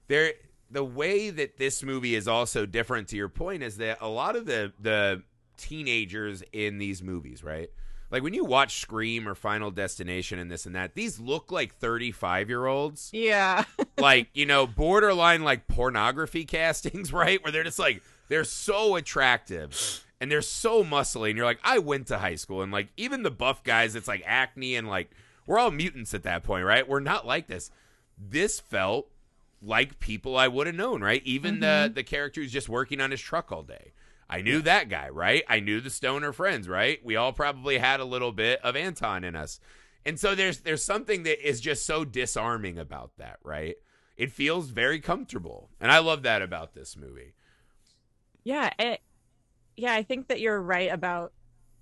[0.08, 0.32] there
[0.70, 4.36] the way that this movie is also different to your point is that a lot
[4.36, 5.22] of the the
[5.56, 7.68] teenagers in these movies, right?
[8.12, 11.74] Like when you watch Scream or Final Destination and this and that, these look like
[11.74, 13.64] 35 year olds yeah
[13.98, 20.04] like you know borderline like pornography castings right where they're just like they're so attractive
[20.20, 23.22] and they're so muscly and you're like i went to high school and like even
[23.22, 25.10] the buff guys it's like acne and like
[25.46, 26.88] we're all mutants at that point right?
[26.88, 27.70] We're not like this.
[28.18, 29.08] This felt
[29.64, 31.22] like people i would have known right?
[31.24, 31.94] Even the mm-hmm.
[31.94, 33.92] the character who's just working on his truck all day.
[34.28, 35.44] I knew that guy right?
[35.48, 37.04] I knew the stoner friends right?
[37.04, 39.60] We all probably had a little bit of anton in us.
[40.04, 43.76] And so there's there's something that is just so disarming about that, right?
[44.16, 45.70] It feels very comfortable.
[45.80, 47.34] And I love that about this movie.
[48.44, 49.00] yeah it,
[49.76, 51.32] yeah i think that you're right about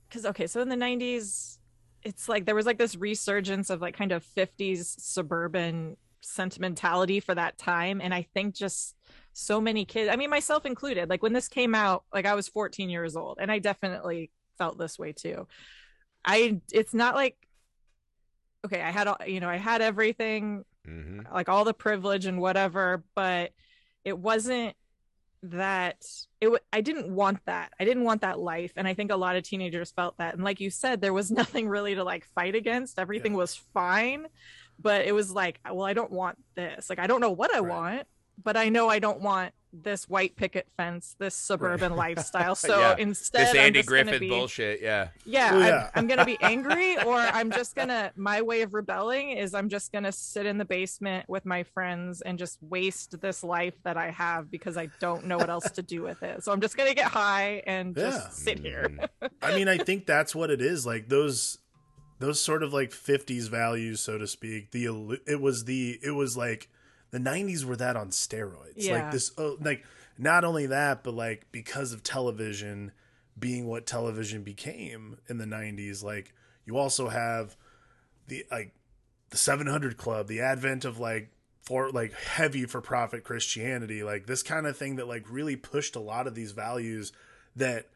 [0.09, 1.59] because okay so in the 90s
[2.03, 7.35] it's like there was like this resurgence of like kind of 50s suburban sentimentality for
[7.35, 8.01] that time.
[8.03, 8.97] And i think just
[9.33, 12.49] so many kids i mean myself included like when this came out like i was
[12.49, 15.47] 14 years old and i definitely felt this way too.
[16.25, 17.37] I it's not like
[18.67, 22.41] okay i had all you know i had everything hmm like all the privilege and
[22.41, 23.53] whatever but
[24.05, 24.75] it wasn't
[25.43, 26.05] that
[26.41, 27.73] it w- I didn't want that.
[27.81, 30.35] I didn't want that life and I think a lot of teenagers felt that.
[30.35, 32.99] And like you said there was nothing really to like fight against.
[32.99, 34.27] Everything was fine,
[34.79, 36.91] but it was like well I don't want this.
[36.91, 37.69] Like I don't know what I Right.
[37.69, 38.07] want,
[38.43, 42.55] but I know I don't want this white picket fence, this suburban lifestyle.
[42.55, 42.97] So Yeah.
[42.99, 44.81] instead This I'm Andy just gonna Griffith be, bullshit.
[44.83, 45.09] Yeah.
[45.25, 45.91] yeah, Well, I'm.
[45.95, 49.93] I'm gonna be angry or i'm just gonna my way of rebelling is i'm just
[49.93, 54.11] gonna sit in the basement with my friends and just waste this life that i
[54.11, 56.95] have because i don't know what else to do with it so i'm just gonna
[56.95, 59.31] get high and just sit here Mhm.
[59.43, 60.85] I mean, I think that's what it is.
[60.87, 61.59] Like those
[62.19, 64.71] those sort of like 50s values, so to speak.
[64.73, 66.69] The it was the it was like
[67.11, 68.75] the 90s were that on steroids.
[68.77, 69.03] Yeah.
[69.03, 69.85] Like this oh, like
[70.19, 72.93] not only that, but like because of television
[73.39, 76.35] being what television became in the 90s, like
[76.67, 77.57] you also have
[78.29, 78.73] the like
[79.31, 81.31] the 700 club, the advent of like
[81.63, 85.97] for like heavy for profit Christianity, like this kind of thing that like really pushed
[85.97, 87.13] a lot of these values
[87.57, 87.89] that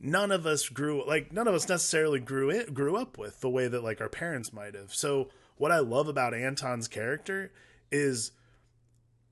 [0.00, 3.50] none of us grew like none of us necessarily grew it grew up with the
[3.50, 4.94] way that like our parents might have.
[4.94, 7.52] So what I love about Anton's character
[7.92, 8.32] is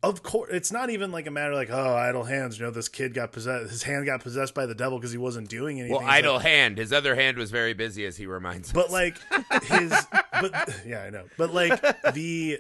[0.03, 2.89] of course it's not even like a matter like oh idle hands you know this
[2.89, 5.93] kid got possessed his hand got possessed by the devil because he wasn't doing anything
[5.93, 6.79] Well, It's like- idle hand.
[6.79, 8.73] His other hand was very busy, as he reminds us.
[8.73, 9.17] but like
[9.65, 9.93] his
[10.41, 11.81] but yeah i know but like
[12.15, 12.59] the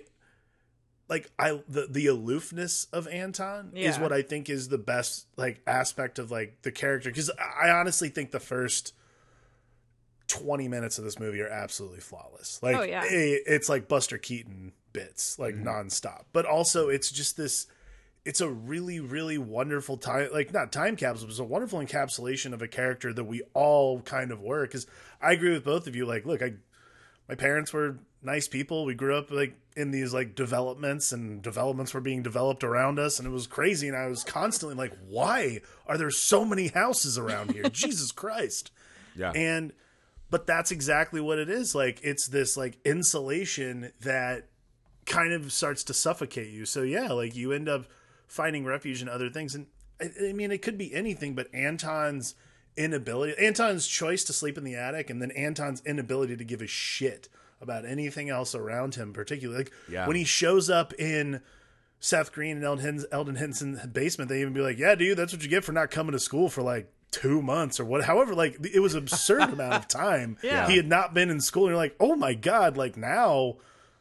[1.09, 5.61] like i the, the aloofness of anton is what i think is the best like
[5.66, 7.31] aspect of like the character because
[7.62, 8.94] i honestly think the first
[10.27, 13.03] 20 minutes of this movie are absolutely flawless like Oh, yeah.
[13.05, 15.68] eh, it's like buster keaton bits like mm-hmm.
[15.68, 16.24] nonstop.
[16.33, 17.66] But also it's just this
[18.24, 22.53] it's a really really wonderful time like not time capsule but it's a wonderful encapsulation
[22.53, 24.62] of a character that we all kind of were.
[24.62, 24.87] Because
[25.20, 26.53] i agree with both of you like look i
[27.29, 28.85] my parents were nice people.
[28.85, 33.18] We grew up like in these like developments and developments were being developed around us
[33.18, 37.16] and it was crazy and i was constantly like why are there so many houses
[37.18, 37.64] around here?
[37.70, 38.72] Jesus christ.
[39.14, 39.33] Yeah.
[39.33, 39.72] and
[40.31, 44.48] but that's exactly what it is like it's this like insulation that
[45.08, 47.86] kind of starts to suffocate you so yeah like you end up
[48.26, 49.66] finding refuge in other things and
[50.00, 52.34] i, I mean it could be anything but anton's
[52.76, 56.66] inability anton's choice to sleep in the attic and then anton's inability to give a
[56.66, 57.28] shit
[57.60, 60.06] about anything else around him particularly like Yeah.
[60.06, 61.40] when he shows up in
[62.00, 65.42] Seth Green and Elden, Elden Henson's basement, they even be like, "Yeah, dude, that's what
[65.42, 68.56] you get for not coming to school for like two months or what." However, like
[68.72, 70.68] it was absurd amount of time Yeah.
[70.68, 71.64] he had not been in school.
[71.64, 73.56] And you're like, "Oh my god!" Like now,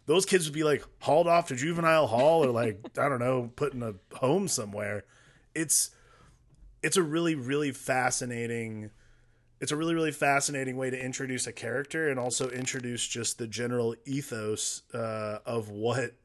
[0.07, 3.51] those kids would be like hauled off to juvenile hall or like I don't know,
[3.55, 5.03] put in a home somewhere.
[5.53, 5.91] It's
[6.81, 8.89] it's a really really fascinating.
[9.59, 13.47] It's a really really fascinating way to introduce a character and also introduce just the
[13.47, 16.15] general ethos uh, of what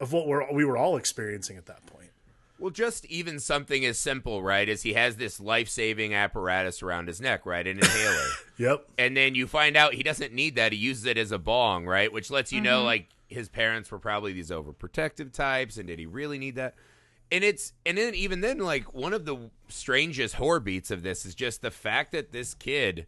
[0.00, 2.10] of what we're we were all experiencing at that point.
[2.60, 7.06] Well, just even something as simple, right, as he has this life saving apparatus around
[7.06, 8.26] his neck, right, an inhaler.
[8.58, 8.88] Yep.
[8.98, 10.72] and then you find out he doesn't need that.
[10.72, 12.12] He uses it as a bong, right?
[12.12, 16.06] Which lets you know, like, his parents were probably these overprotective types, and did he
[16.06, 16.74] really need that?
[17.30, 21.26] And it's, and then even then, like, one of the strangest horror beats of this
[21.26, 23.06] is just the fact that this kid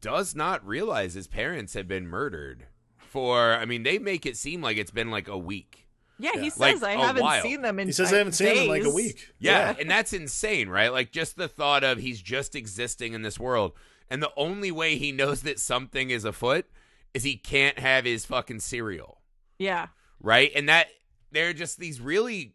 [0.00, 2.66] does not realize his parents have been murdered
[2.98, 5.86] for, I mean, they make it seem like it's been like a week.
[6.18, 7.42] yeah he says Like, i a haven't while.
[7.42, 9.32] seen them in He says I haven't seen him in like a days." week.
[9.38, 10.92] Yeah, and that's insane, right?
[10.92, 13.72] Like just the thought of he's just existing in this world,
[14.10, 16.66] and the only way he knows that something is afoot
[17.14, 19.19] is he can't have his fucking cereal,
[19.60, 19.86] yeah
[20.20, 20.50] right?
[20.54, 20.88] And that
[21.32, 22.54] they're just these really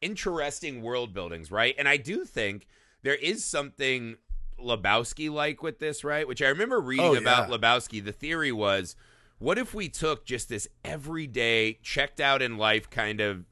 [0.00, 1.74] interesting world buildings, right?
[1.78, 2.66] And I do think
[3.02, 4.16] there is something
[4.62, 6.28] Lebowski like with this, right?
[6.28, 7.56] Which I remember reading Oh, about yeah.
[7.56, 8.04] Lebowski.
[8.04, 8.96] The theory was,
[9.38, 13.46] what if we took just this everyday, checked out in life kind of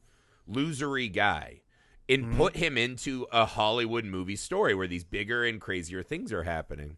[0.50, 1.62] losery guy
[2.08, 2.36] and Mm-hmm.
[2.38, 6.96] put him into a Hollywood movie story where these bigger and crazier things are happening.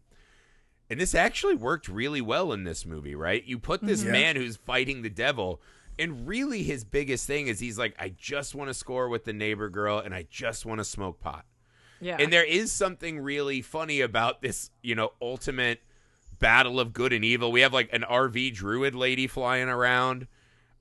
[0.91, 3.43] And this actually worked really well in this movie, right?
[3.45, 4.11] You put this Yeah.
[4.11, 5.61] man who's fighting the devil,
[5.97, 9.33] and really his biggest thing is he's like, I just want to score with the
[9.33, 11.45] neighbor girl and I just want to smoke pot.
[12.01, 15.79] yeah And there is something really funny about this, you know, ultimate
[16.39, 17.51] battle of good and evil.
[17.51, 20.27] We have like an RV druid lady flying around,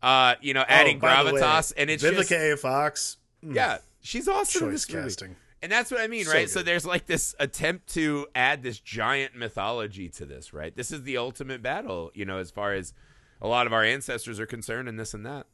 [0.02, 2.56] uh, you know, adding Oh, the way, gravitas, and it's Vivica just A.
[2.56, 3.16] Fox.
[3.44, 5.04] mm, yeah, she's awesome in choice this movie.
[5.04, 5.36] casting.
[5.62, 6.48] And that's what I mean, So right?
[6.48, 10.74] So there's like this attempt to add this giant mythology to this, right?
[10.74, 12.94] This is the ultimate battle, you know, as far as
[13.42, 15.46] a lot of our ancestors are concerned and this and that.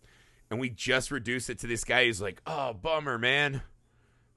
[0.50, 3.62] And we just reduce it to this guy who's like, oh, bummer, man.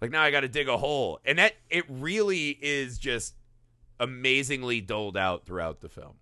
[0.02, 1.20] Like now I got to dig a hole.
[1.24, 3.36] And that, it really is just
[4.00, 6.14] amazingly doled out throughout the film.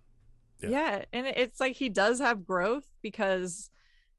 [0.60, 0.70] Yeah.
[0.70, 3.70] yeah and it's like he does have growth because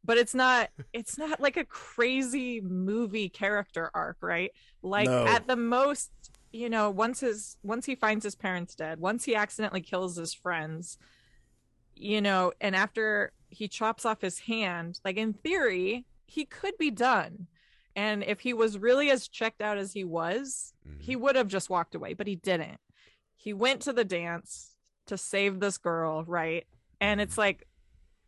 [0.04, 4.52] but it's not it's not like a crazy movie character arc, right?
[4.82, 5.26] Like No.
[5.28, 6.12] at the most,
[6.52, 10.34] you know, once his once he finds his parents dead, once he accidentally kills his
[10.34, 10.98] friends,
[11.96, 16.92] you know, and after he chops off his hand, like in theory, he could be
[16.92, 17.48] done.
[17.96, 21.02] And if he was really as checked out as he was, Mhm.
[21.02, 22.80] he would have just walked away, but he didn't.
[23.36, 24.76] He went to the dance
[25.08, 26.66] to save this girl, right?
[27.02, 27.68] And it's like,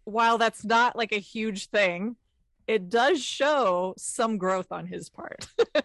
[0.03, 2.15] while that's not like a huge thing,
[2.67, 5.47] it does show some growth on his part.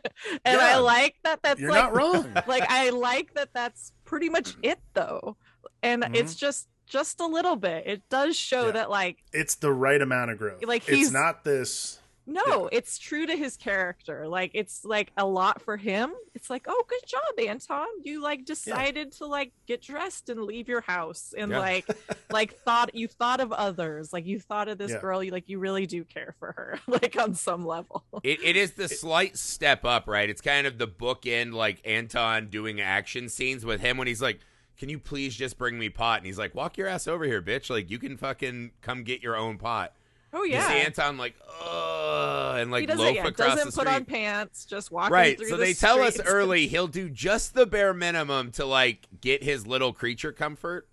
[0.44, 2.33] and I like that that's You're like not wrong.
[2.46, 5.37] like I like that that's pretty much it though.
[5.83, 6.14] And Mhm.
[6.16, 7.85] it's just just a little bit.
[7.87, 8.72] It does show Yeah.
[8.72, 10.62] that like it's the right amount of growth.
[10.64, 11.98] Like, it's not this.
[12.27, 14.27] No, it's true to his character.
[14.27, 16.12] Like it's like a lot for him.
[16.35, 17.87] It's like, oh, good job, Anton.
[18.03, 21.59] You like decided to like get dressed and leave your house and Yeah.
[21.61, 21.87] like
[22.31, 24.12] like thought you thought of others.
[24.12, 25.01] Like you thought of this Yeah.
[25.01, 25.23] girl.
[25.23, 28.05] You like you really do care for her, like on some level.
[28.23, 30.29] It, it is the slight step up, right?
[30.29, 34.41] It's kind of the bookend, like Anton doing action scenes with him when he's like,
[34.77, 37.41] "Can you please just bring me pot?" And he's like, "Walk your ass over here,
[37.41, 37.71] bitch!
[37.71, 39.95] Like you can fucking come get your own pot."
[40.33, 40.85] Oh You see yeah.
[40.85, 43.95] Anton like, ugh, and like he doesn't, loaf yeah, across doesn't the put street.
[43.95, 45.39] on pants, just walking right.
[45.39, 49.07] through So the they tell us early he'll do just the bare minimum to like
[49.21, 50.89] get his little creature comfort,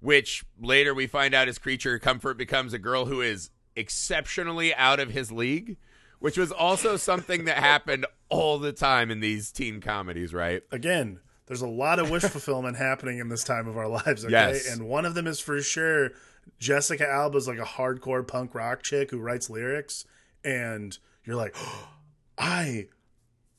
[0.00, 5.00] which later we find out his creature comfort becomes a girl who is exceptionally out
[5.00, 5.76] of his league,
[6.18, 10.62] which was also something that happened all the time in these teen comedies, right?
[10.72, 14.24] Again, there's a lot of wish fulfillment happening in this time of our lives.
[14.24, 14.68] Okay, Yes.
[14.72, 16.10] and one of them is for sure.
[16.58, 20.04] Jessica Alba is like a hardcore punk rock chick who writes lyrics,
[20.44, 21.56] and you're like,
[22.38, 22.88] I,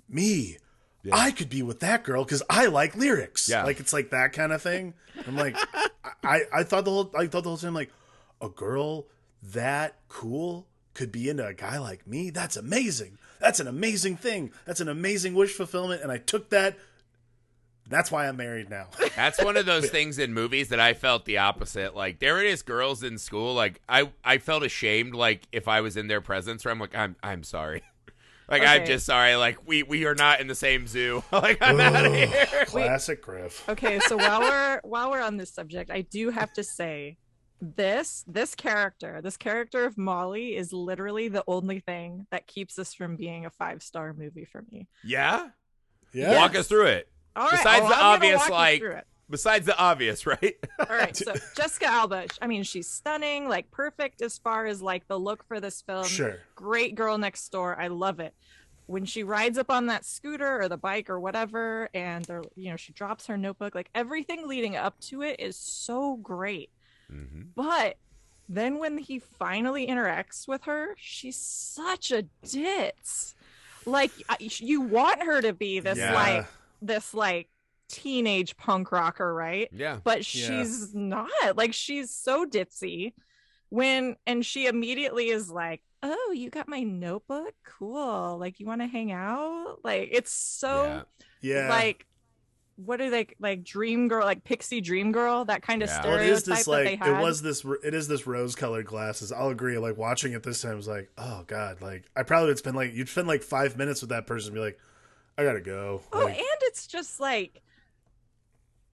[0.10, 0.58] me,
[1.12, 3.48] I could be with that girl because I like lyrics.
[3.48, 3.64] Yeah.
[3.64, 4.94] like it's like that kind of thing.
[5.28, 5.56] I'm like,
[6.24, 7.92] I, I thought the whole, I thought the whole time like,
[8.42, 9.08] a girl
[9.42, 12.30] that cool could be into a guy like me.
[12.30, 13.18] That's amazing.
[13.40, 14.52] That's an amazing thing.
[14.66, 16.02] That's an amazing wish fulfillment.
[16.02, 16.78] And I took that.
[17.88, 18.88] That's why I'm married now.
[19.16, 21.96] That's one of those things in movies that I felt the opposite.
[21.96, 23.54] Like there it is, girls in school.
[23.54, 25.14] Like I, I felt ashamed.
[25.14, 27.84] Like if I was in their presence, where I'm like, I'm, I'm sorry.
[28.48, 29.36] Like I'm just sorry.
[29.38, 31.24] Like we, we are not in the same zoo.
[31.32, 32.66] like I'm out of here.
[32.68, 33.68] Classic Griff.
[33.68, 37.18] okay so while we're while we're on this subject i do have to say
[37.60, 42.94] this this character this character of molly is literally the only thing that keeps this
[42.94, 45.48] from being a five star movie for me Yeah.
[46.14, 46.36] Yeah.
[46.36, 47.10] Walk us through it.
[47.36, 48.84] All right Besides oh, the I'm obvious, like-
[49.30, 50.56] Besides the obvious, right?
[50.80, 55.08] all right so jessica alba i mean she's stunning like perfect as far as like
[55.08, 56.38] the look for this film Sure.
[56.56, 58.34] great girl next door i love it
[58.86, 62.70] when she rides up on that scooter or the bike or whatever and they're you
[62.70, 66.70] know she drops her notebook like everything leading up to it is so great
[67.12, 67.42] mm-hmm.
[67.56, 67.98] But
[68.48, 73.34] then when he finally interacts with her, she's such a ditz.
[73.88, 76.14] Like you want her to be this Yeah.
[76.14, 76.46] like
[76.88, 77.50] this like
[77.90, 79.70] teenage punk rocker, right?
[79.72, 80.00] Yeah.
[80.04, 80.48] But Yeah.
[80.64, 81.30] she's not.
[81.56, 83.14] Like she's so ditzy.
[83.70, 87.54] When and she immediately is like, "Oh, you got my notebook?
[87.66, 88.38] Cool.
[88.40, 91.06] Like you want to hang out?" Like it's so
[91.42, 91.64] Yeah.
[91.64, 91.70] Yeah.
[91.70, 92.06] like
[92.78, 96.06] what are they like dream girl like pixie dream girl that kind of Yeah.
[96.06, 98.54] well, it is this that they like had it was this it is this rose
[98.56, 99.32] colored glasses.
[99.32, 99.78] I'll agree.
[99.78, 102.76] Like watching it this time I was like, oh god, like I probably would spend
[102.76, 104.78] like you'd spend like five minutes with that person and be like,
[105.38, 106.02] I gotta go.
[106.14, 107.62] Oh, Like, and it's just like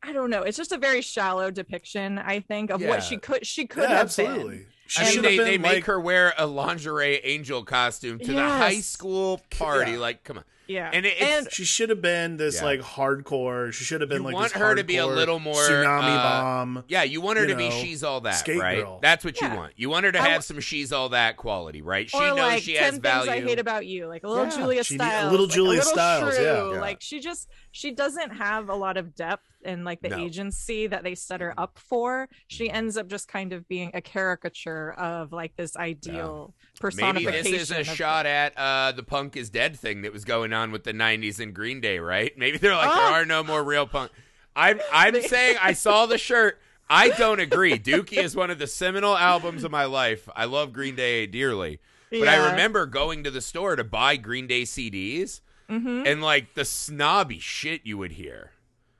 [0.04, 0.42] I don't know.
[0.42, 2.88] It's just a very shallow depiction, I think, of Yeah.
[2.88, 4.56] what she could she could yeah, have absolutely.
[4.58, 4.66] been.
[4.88, 8.42] She I mean, they, they been make her wear a lingerie angel costume to the
[8.42, 9.92] high school party.
[9.92, 9.98] Yeah.
[9.98, 10.44] Like, come on.
[10.66, 10.90] Yeah.
[10.92, 12.64] And it- and She should have been this Yeah.
[12.64, 13.72] like hardcore.
[13.72, 16.16] She should have been You like want this her to be a little more, tsunami
[16.18, 16.84] uh, bomb.
[16.88, 18.78] Yeah, you want her you to be she's all that, skate right?
[18.82, 18.98] girl.
[19.02, 19.72] That's what you want.
[19.76, 22.08] You want her to have wa- some she's all that quality, right?
[22.08, 23.30] She or knows like she 10 has things value.
[23.32, 24.56] I hate about you, like a little Yeah.
[24.56, 26.40] Julia She need- a little like, Julia a little Stiles, yeah.
[26.60, 26.74] shrew.
[26.74, 26.80] Yeah.
[26.80, 30.18] Like she just she doesn't have a lot of depth and like the No.
[30.18, 32.28] agency that they set her up for.
[32.48, 37.52] She ends up just kind of being a caricature of like this ideal Maybe personification.
[37.52, 40.51] this is a of- shot at uh, the punk is dead thing that was going
[40.54, 42.36] on with the '90s and Green Day, right?
[42.36, 42.94] Maybe they're like, Oh.
[42.94, 44.10] there are no more real punk.
[44.54, 46.58] I'm I'm saying I saw the shirt.
[46.90, 47.78] I don't agree.
[47.78, 50.28] Dookie is one of the seminal albums of my life.
[50.36, 54.46] I love Green Day dearly, but I remember going to the store to buy Green
[54.46, 56.06] Day CDs Mhm.
[56.06, 58.51] and like the snobby shit you would hear.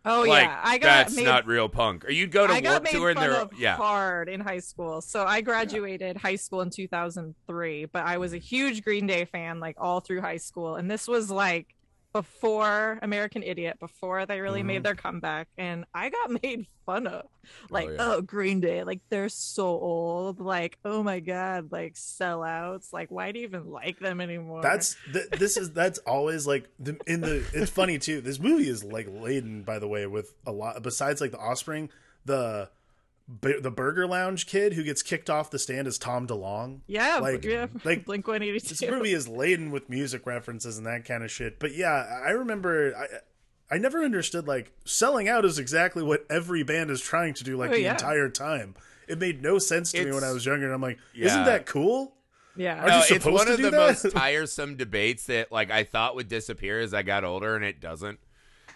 [0.04, 2.04] Oh like yeah, I got that's made not real punk.
[2.04, 3.76] Or you'd go to I got Warp made Tour and they're yeah.
[3.76, 5.00] hard in high school.
[5.00, 9.60] So I graduated high school in 2003, but I was a huge Green Day fan
[9.60, 11.74] like all through high school, and this was like
[12.12, 14.66] before American Idiot, before they really Mhm.
[14.66, 17.26] made their comeback, and I got made fun of.
[17.70, 17.96] Like, yeah.
[17.98, 20.40] oh, Green Day, like they're so old.
[20.40, 22.92] Like, oh my god, like sellouts.
[22.92, 24.62] Like, why do you even like them anymore?
[24.62, 27.44] That's th- this is that's always like the, in the.
[27.52, 28.20] It's funny too.
[28.20, 30.82] This movie is like laden, by the way, with a lot.
[30.82, 31.88] Besides like the Offspring,
[32.24, 32.68] the
[33.28, 36.80] Bu- the Burger Lounge kid who gets kicked off the stand is Tom DeLonge.
[36.86, 37.66] yeah, like- yeah.
[37.84, 41.30] like, Blink One Eighty This movie is laden with music references and that kind of
[41.30, 41.58] shit.
[41.58, 46.62] But yeah, I remember I I never understood like selling out is exactly what every
[46.62, 47.92] band is trying to do like Oh, the yeah.
[47.92, 48.74] entire time.
[49.08, 51.26] It made no sense to me when I was younger and I'm like, Yeah.
[51.26, 52.14] isn't that cool?
[52.54, 53.76] Yeah, Are no, you it's one to of do the that?
[54.04, 57.80] most tiresome debates that like I thought would disappear as I got older, and it
[57.80, 58.18] doesn't.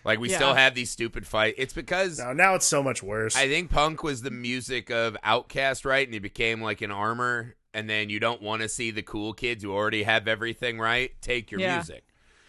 [0.07, 0.37] Like we Yeah.
[0.37, 1.57] still have these stupid fights.
[1.59, 3.37] It's because Now now it's so much worse.
[3.37, 6.07] I think punk was the music of Outcast, right?
[6.07, 9.33] And he became like an armor, and then you don't want to see the cool
[9.35, 11.75] kids who already have everything right take your Yeah.
[11.77, 12.05] music.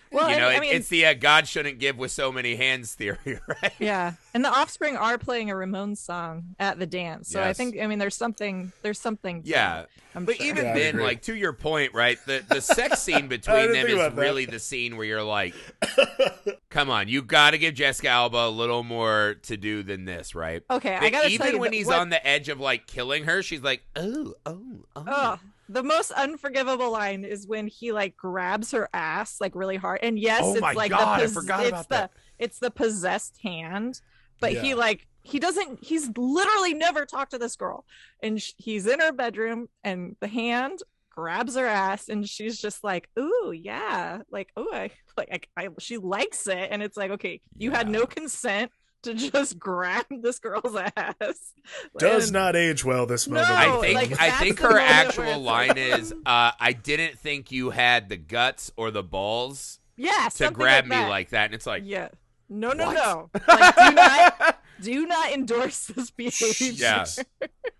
[0.09, 2.31] well, you and, know, I it- mean, it's the uh, God shouldn't give with so
[2.31, 3.17] many hands theory,
[3.61, 3.73] right?
[3.77, 7.77] yeah and the offspring are playing a ramones song at the dance so i think
[7.81, 9.81] i mean there's something there's something Yeah.
[9.81, 10.45] it, I'm But sure.
[10.45, 12.17] even Yeah, then, like to your point, right?
[12.25, 14.21] The the sex scene between them is about that.
[14.21, 15.53] really the scene where you're like,
[16.69, 20.35] "Come on, you got to give Jessica Alba a little more to do than this,
[20.35, 22.87] right?" okay i gotta even tell you when he's what- on the edge of like
[22.87, 24.61] killing her, she's like, "Oh, oh,
[24.95, 25.39] oh." Ugh.
[25.69, 30.17] the most unforgivable line is when he like grabs her ass like really hard and
[30.19, 32.11] yes Oh it's like God, the pos- forgot it's about the that.
[32.39, 33.99] it's the possessed hand
[34.39, 37.83] but he like he doesn't he's literally never talked to this girl
[38.23, 40.79] and sh- he's in her bedroom and the hand
[41.17, 45.69] grabs her ass and she's just like ooh yeah like oh i like I, I
[45.79, 46.67] she likes it.
[46.71, 51.53] And it's like okay you had no consent to just grab this girl's ass.
[51.97, 53.49] Does And- not age well this moment.
[53.49, 57.71] No, I think like, I think her actual line is, uh, "I didn't think you
[57.71, 61.09] had the guts or the balls yeah to something grab me that.
[61.09, 62.09] like that," and it's like, yeah.
[62.49, 62.95] No no What?
[62.95, 63.29] no.
[63.47, 66.71] Like do not do not endorse this behavior.
[66.75, 67.05] Yeah.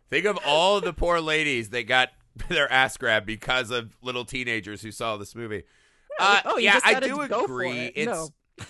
[0.09, 2.09] Think of all the poor ladies that got
[2.49, 5.63] their ass grabbed because of little teenagers who saw this movie.
[6.19, 7.79] Uh, oh, yeah, I do agree.
[7.79, 7.93] it.
[7.95, 8.29] It's No.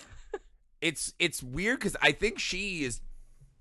[0.80, 3.00] it's it's weird because I think she is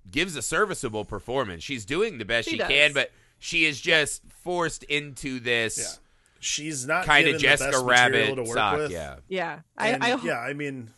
[0.09, 1.63] gives a serviceable performance.
[1.63, 6.03] She's doing the best She she, can, but she is just forced into this Yeah.
[6.39, 8.77] She's not kind of given the best Jessica material Rabbit to work sock.
[8.77, 8.91] with.
[8.91, 10.96] Yeah, yeah I, And, I yeah, I mean, I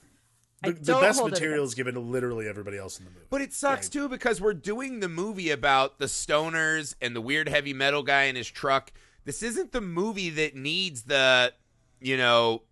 [0.64, 3.26] the, the best material is given to literally everybody else in the movie.
[3.30, 3.92] But it sucks Right.
[3.94, 8.24] too because we're doing the movie about the stoners and the weird heavy metal guy
[8.24, 8.92] in his truck.
[9.26, 11.54] This isn't the movie that needs the,
[12.02, 12.64] you know,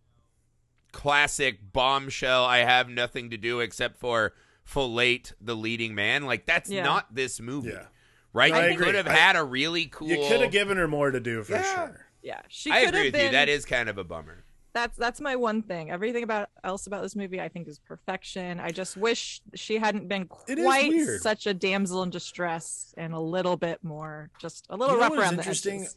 [0.91, 2.45] classic bombshell.
[2.45, 4.33] I have nothing to do except for
[4.63, 6.23] fillet the leading man.
[6.25, 6.83] Like that's Yeah.
[6.83, 7.85] not this movie, Yeah.
[8.33, 8.53] right?
[8.53, 8.85] I you agree.
[8.87, 10.07] could have I- had a really cool.
[10.09, 11.75] You could have given her more to do for Yeah.
[11.75, 12.05] sure.
[12.21, 13.31] yeah she I agree with been you.
[13.31, 14.43] That is kind of a bummer.
[14.77, 18.59] That's that's my one thing everything about else about this movie i think is perfection
[18.59, 23.57] i just wish she hadn't been quite such a damsel in distress and a little
[23.57, 25.79] bit more just a little You know rough what was around the interesting?
[25.81, 25.95] edges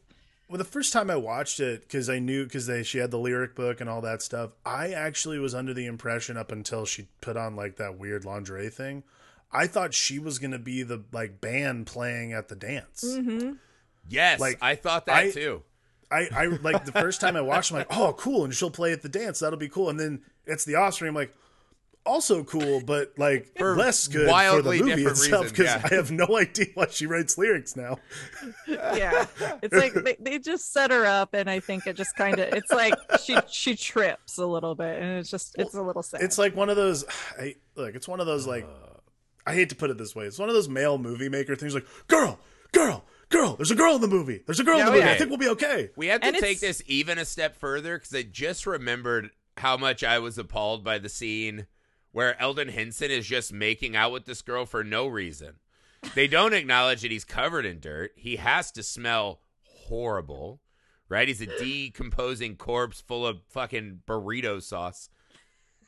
[0.49, 3.19] Well, the first time I watched it, because I knew because they she had the
[3.19, 7.07] lyric book and all that stuff, I actually was under the impression up until she
[7.21, 9.05] put on like that weird lingerie thing.
[9.53, 13.05] I thought she was gonna be the like band playing at the dance.
[13.05, 13.53] hmm
[14.09, 15.63] Yes, Like, I thought that I- too.
[16.11, 18.93] I, I like the first time I watched, I'm like, oh, cool, and she'll play
[18.93, 19.39] at the dance.
[19.41, 19.89] That'll be cool.
[19.89, 21.11] And then it's the offspring.
[21.11, 21.35] I'm like,
[22.07, 25.83] also cool, but like For less good wildly for the movie itself because yeah.
[25.85, 27.99] I have no idea why she writes lyrics now.
[28.67, 29.27] yeah
[29.63, 32.53] it's like they, they just set her up and i think it just kind of
[32.55, 36.23] it's like she she trips a little bit and it's just it's a little sad
[36.23, 37.05] It's like one of those.
[37.39, 38.67] I, look, it's one of those like.
[39.47, 40.27] I hate to put it this way.
[40.27, 41.75] It's one of those male movie maker things.
[41.75, 42.39] Like, girl,
[42.73, 43.57] girl, girl.
[43.57, 44.43] There's a girl in the movie.
[44.47, 45.09] There's a girl in the Yeah, movie.
[45.11, 45.91] I think we'll be okay.
[45.97, 49.31] We have to And take it's- this even a step further because I just remembered
[49.57, 51.67] how much I was appalled by the scene
[52.13, 55.55] where Elden Henson is just making out with this girl for no reason.
[56.15, 58.13] They don't acknowledge that he's covered in dirt.
[58.17, 60.61] He has to smell horrible,
[61.09, 61.29] right?
[61.29, 65.09] He's a decomposing corpse full of fucking burrito sauce.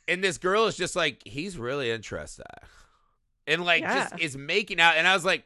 [0.07, 2.45] And this girl is just like, he's really interested.
[3.47, 4.09] And like Yeah.
[4.11, 4.97] just is making out.
[4.97, 5.45] And I was like,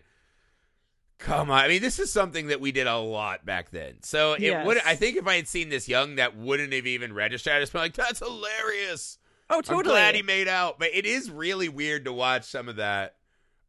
[1.19, 1.59] Come on.
[1.65, 4.03] I mean, this is something that we did a lot back then.
[4.03, 4.67] So it Yes.
[4.67, 7.55] would I think if I had seen this young, that wouldn't have even registered.
[7.55, 9.19] I'd just been like, that's hilarious.
[9.49, 10.79] oh I'm totally glad he made out.
[10.79, 13.17] But it is really weird to watch some of that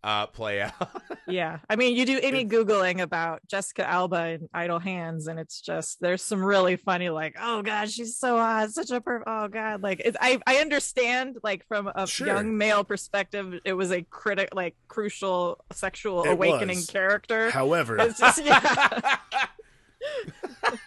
[0.04, 0.74] uh play out.
[1.30, 5.60] Yeah, I mean, you do any googling about Jessica Alba and Idle Hands, and it's
[5.60, 9.50] just there's some really funny, like, oh god, she's so hot, such a per- oh
[9.50, 12.28] god, like it's, I I understand like from a Sure.
[12.28, 16.86] young male perspective, it was a critic like crucial sexual It awakening was.
[16.88, 17.50] character.
[17.52, 19.18] However, It's just yeah,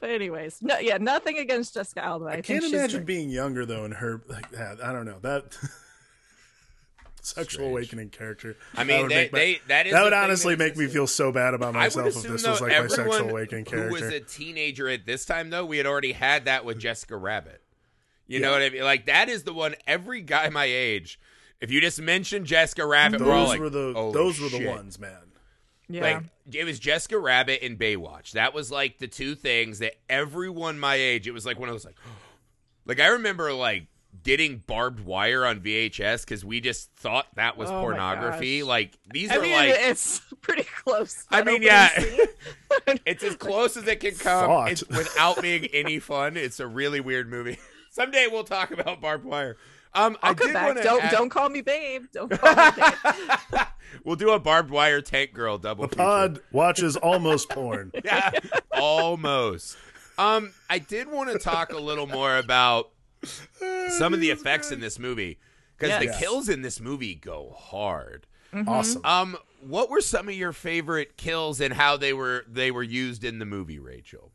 [0.00, 2.26] but anyways, no, yeah, nothing against Jessica Alba.
[2.26, 4.82] I, I can't imagine being younger though and her like that.
[4.82, 5.58] I don't know that
[7.26, 7.70] sexual Strange.
[7.72, 8.56] awakening character.
[8.74, 10.76] I That mean, would they, make my- they that is that would honestly that make
[10.76, 13.28] me feel so bad about I would myself if this though, was like my sexual
[13.30, 13.88] awakening character.
[13.88, 17.16] who was a teenager at this time though, we had already had that with Jessica
[17.16, 17.62] Rabbit.
[18.28, 18.82] You know what I mean?
[18.82, 19.74] Like that is the one.
[19.86, 21.18] Every guy my age,
[21.60, 24.48] if you just mention Jessica Rabbit, we're all Those like, were the "Holy those were
[24.48, 25.18] the shit." ones, man.
[25.88, 26.00] Yeah.
[26.02, 26.22] Like
[26.52, 28.32] it was Jessica Rabbit and Baywatch.
[28.32, 31.28] That was like the two things that everyone my age.
[31.28, 31.94] It was like one of those like,
[32.86, 33.86] like I remember like
[34.26, 38.62] getting barbed wire on VHS because we just thought that was Oh pornography.
[38.64, 41.24] Like these I are mean, like it's pretty close.
[41.30, 41.90] I that mean, yeah.
[43.06, 44.46] it's as close as it can come.
[44.46, 44.70] Thought.
[44.72, 46.36] It's without being any fun.
[46.36, 47.58] It's a really weird movie.
[47.90, 49.56] Someday we'll talk about barbed wire.
[49.94, 50.82] Um, I I'll come did back.
[50.82, 52.06] Don't add- don't call me babe.
[52.12, 52.72] Don't call me
[53.04, 53.60] babe.
[54.04, 55.84] we'll do a barbed wire tank girl double.
[55.84, 56.02] The feature.
[56.02, 57.92] pod watches almost porn.
[58.04, 58.32] yeah,
[58.72, 59.76] almost.
[60.18, 62.90] Um, I did want to talk a little more about
[63.90, 65.38] some of the effects in this movie
[65.78, 66.18] because the Yes.
[66.18, 68.26] kills in this movie go hard.
[68.66, 69.04] Awesome.
[69.04, 73.24] Um, what were some of your favorite kills and how they were they were used
[73.24, 74.32] in the movie, Rachel?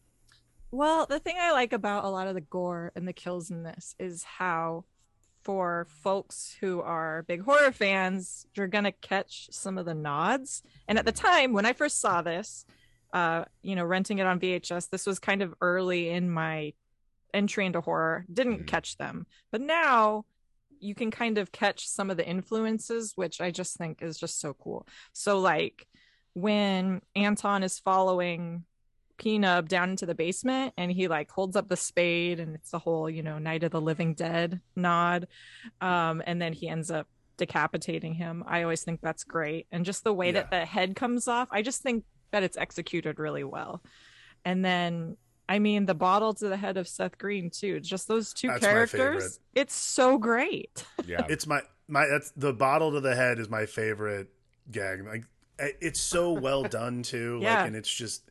[0.71, 3.63] Well, the thing I like about a lot of the gore and the kills in
[3.63, 4.85] this is how,
[5.43, 10.61] for folks who are big horror fans, you're gonna catch some of the nods.
[10.87, 12.65] And at the time when I first saw this,
[13.13, 16.73] uh, you know, renting it on VHS, this was kind of early in my
[17.33, 18.25] entry into horror.
[18.31, 18.67] Didn't Mhm.
[18.67, 20.25] catch them, but now
[20.79, 24.39] you can kind of catch some of the influences, which I just think is just
[24.39, 24.87] so cool.
[25.13, 25.87] So, like
[26.33, 28.65] when Anton is following
[29.17, 32.79] Peanut down into the basement and he like holds up the spade and it's the
[32.79, 35.27] whole, you know, Night of the Living Dead nod.
[35.79, 37.07] Um, and then he ends up
[37.37, 38.43] decapitating him.
[38.47, 39.67] I always think that's great.
[39.71, 43.19] And just the way that the head comes off, I just think that it's executed
[43.19, 43.83] really well.
[44.45, 45.17] And then
[45.51, 47.81] I mean the bottle to the head of Seth Green too.
[47.81, 49.39] Just those two That's characters.
[49.53, 50.85] It's so great.
[51.05, 54.29] Yeah, It's my my that's the bottle to the head is my favorite
[54.71, 55.05] gag.
[55.05, 55.25] Like
[55.59, 57.39] it's so well done too.
[57.41, 57.57] Yeah.
[57.59, 58.23] Like and it's just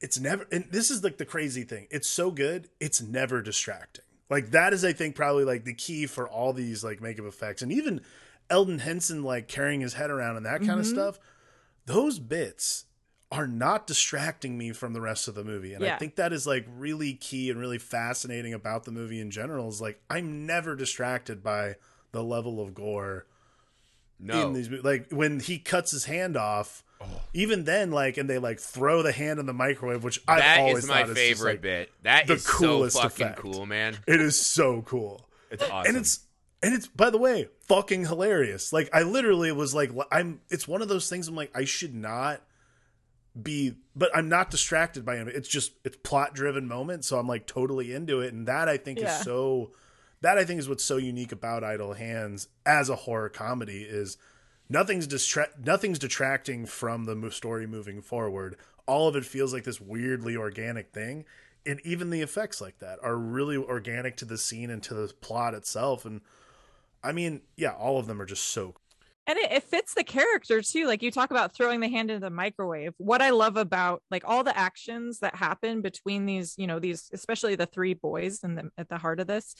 [0.00, 1.88] it's never and this is like the crazy thing.
[1.90, 4.04] It's so good, it's never distracting.
[4.30, 7.60] Like that is I think probably like the key for all these like makeup effects
[7.60, 8.00] and even
[8.48, 10.90] Elden Henson like carrying his head around and that kind of Mhm.
[10.90, 11.18] stuff.
[11.84, 12.86] Those bits
[13.32, 15.72] are not distracting me from the rest of the movie.
[15.74, 19.30] And I think that is like really key and really fascinating about the movie in
[19.30, 21.76] general is like I'm never distracted by
[22.12, 23.26] the level of gore
[24.18, 27.06] no, in these like when he cuts his hand off Oh.
[27.32, 30.58] even then like and they like throw the hand in the microwave which i that
[30.60, 31.90] always is my thought is just, favorite like, bit.
[32.02, 33.38] That the is so coolest fucking effect.
[33.38, 33.96] cool, man.
[34.06, 35.88] it is so cool It's awesome.
[35.88, 36.20] and it's
[36.62, 40.82] and it's by the way fucking hilarious like i literally was like i'm it's one
[40.82, 42.42] of those things i'm like i should not
[43.40, 47.28] be but i'm not distracted by it it's just it's plot driven moment so i'm
[47.28, 49.16] like totally into it and that i think Yeah.
[49.18, 49.70] is so
[50.20, 54.16] that i think is what's so unique about idle hands as a horror comedy is
[54.68, 58.56] nothing's distra- nothing's detracting from the story moving forward
[58.86, 61.24] all of it feels like this weirdly organic thing
[61.64, 65.12] and even the effects like that are really organic to the scene and to the
[65.20, 66.20] plot itself and
[67.04, 68.74] i mean yeah all of them are just so
[69.30, 72.20] and it, it fits the character too like you talk about throwing the hand into
[72.20, 72.92] the microwave.
[72.98, 77.08] What i love about like all the actions that happen between these you know these
[77.12, 79.54] especially the three boys and the at the heart of this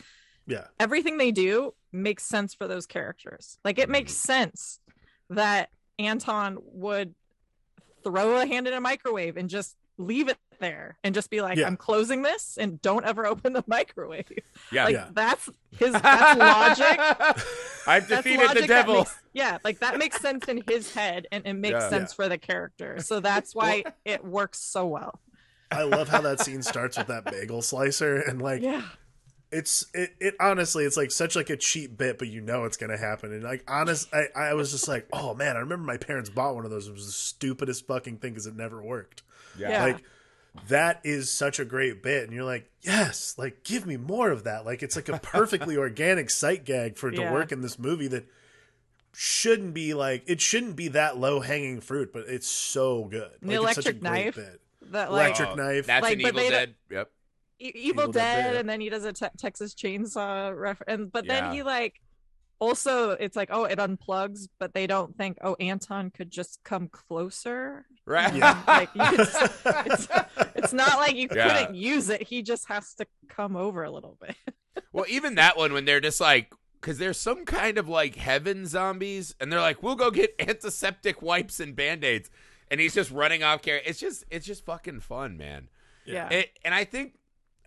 [0.47, 0.65] yeah.
[0.79, 3.59] everything they do makes sense for those characters.
[3.65, 4.33] Like it makes mm-hmm.
[4.33, 4.81] sense
[5.31, 7.15] that anton would
[8.03, 11.59] throw a hand in a microwave and just leave it there and just be like
[11.59, 11.67] Yeah.
[11.67, 14.27] i'm closing this and don't ever open the microwave
[14.71, 14.85] yeah.
[14.85, 15.09] like Yeah.
[15.13, 17.01] that's his that's logic
[17.87, 18.95] I've defeated the logic that devil.
[18.99, 21.89] makes- yeah, like that makes sense in his head and it makes Yeah.
[21.89, 22.99] sense for the character.
[23.01, 25.21] So that's why it works so well.
[25.71, 28.83] i love how that scene starts with that bagel slicer and like Yeah.
[29.53, 32.77] it's it, it honestly it's like such like a cheap bit but you know it's
[32.77, 35.97] gonna happen and like honest I, I was just like oh man i remember my
[35.97, 39.23] parents bought one of those it was the stupidest fucking thing because it never worked
[39.59, 39.85] Yeah.
[39.85, 40.03] like
[40.69, 44.45] that is such a great bit and you're like yes like give me more of
[44.45, 47.79] that like it's like a perfectly organic sight gag for it to work in this
[47.79, 48.25] movie that
[49.13, 53.59] shouldn't be like it shouldn't be that low hanging fruit but it's so good The
[53.61, 54.61] like, it's such a electric great knife, bit
[54.93, 55.87] That like Electric oh, knife.
[55.87, 56.75] That's Like, an Evil they- Dead.
[56.91, 57.11] Yep.
[57.63, 61.11] E- Evil, Evil Dead, Dead, and then he does a te- Texas Chainsaw reference.
[61.13, 62.01] But then he like
[62.61, 66.89] also it's like oh it unplugs, but they don't think oh Anton could just come
[66.89, 67.87] closer.
[68.07, 68.35] Right.
[68.35, 68.63] Yeah.
[68.67, 69.21] Like you could,
[69.87, 70.09] it's,
[70.55, 71.49] it's not like you Yeah.
[71.49, 72.23] couldn't use it.
[72.23, 74.37] He just has to come over a little bit.
[74.93, 78.67] Well, even that one when they're just like, because there's some kind of like heaven
[78.67, 82.31] zombies, and they're like, we'll go get antiseptic wipes and band aids,
[82.71, 85.69] and he's just running off care It's just, it's just fucking fun, man.
[86.07, 86.29] Yeah.
[86.31, 87.19] It, and I think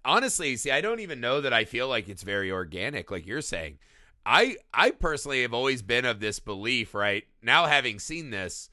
[0.04, 3.42] honestly, see, I don't even know that I feel like it's very organic, like you're
[3.42, 3.78] saying.
[4.26, 7.24] I I personally have always been of this belief, right?
[7.42, 8.70] Now having seen this,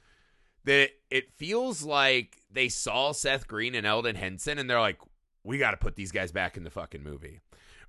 [0.65, 4.99] that it feels like they saw Seth Green and Elden Henson and they're like,
[5.43, 7.41] we got to put these guys back in the fucking movie.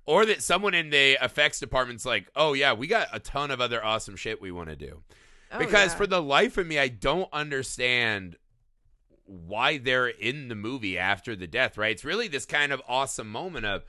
[0.04, 3.60] Or that someone in the effects department's like, oh yeah, we got a ton of
[3.60, 5.02] other awesome shit we want to do.
[5.52, 5.96] Oh, because yeah.
[5.96, 8.36] for the life of me, I don't understand
[9.24, 11.92] why they're in the movie after the death, right?
[11.92, 13.84] It's really this kind of awesome moment of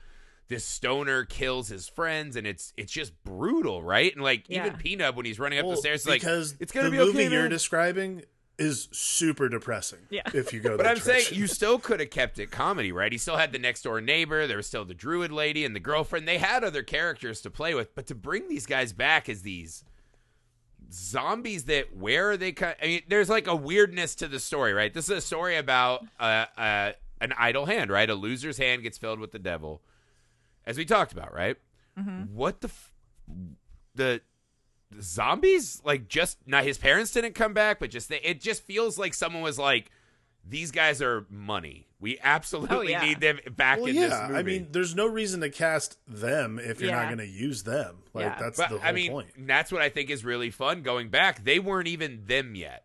[0.48, 4.12] this stoner kills his friends and it's it's just brutal, right?
[4.14, 4.66] And like Yeah.
[4.66, 6.90] even Peanut when he's running up Well, the stairs, it's like because it's gonna the
[6.92, 7.50] be movie okay, you're man.
[7.50, 8.22] describing
[8.56, 9.98] is super depressing.
[10.10, 10.22] Yeah.
[10.32, 13.10] If you go, But that I'm saying you still could have kept it comedy, right?
[13.10, 14.46] He still had the next door neighbor.
[14.46, 16.28] There was still the druid lady and the girlfriend.
[16.28, 19.82] They had other characters to play with, but to bring these guys back as these
[20.92, 22.52] zombies that where are they?
[22.52, 24.92] co- I mean, there's like a weirdness to the story, right?
[24.92, 28.08] This is a story about uh, uh, an idle hand, right?
[28.08, 29.82] A loser's hand gets filled with the devil,
[30.66, 31.56] as we talked about, right?
[31.98, 32.34] Mm-hmm.
[32.34, 32.92] What the f-
[33.94, 34.20] the
[34.90, 38.62] the zombies like just not his parents didn't come back but just they, it just
[38.62, 39.90] feels like someone was like
[40.46, 43.02] these guys are money we absolutely Oh, yeah.
[43.04, 44.08] need them back well, in yeah.
[44.08, 47.26] this movie I mean, there's no reason to cast them if you're not going to
[47.26, 48.02] use them.
[48.12, 48.36] Like Yeah.
[48.38, 49.28] that's but the whole i mean point.
[49.46, 52.84] that's what i think is really fun going back they weren't even them yet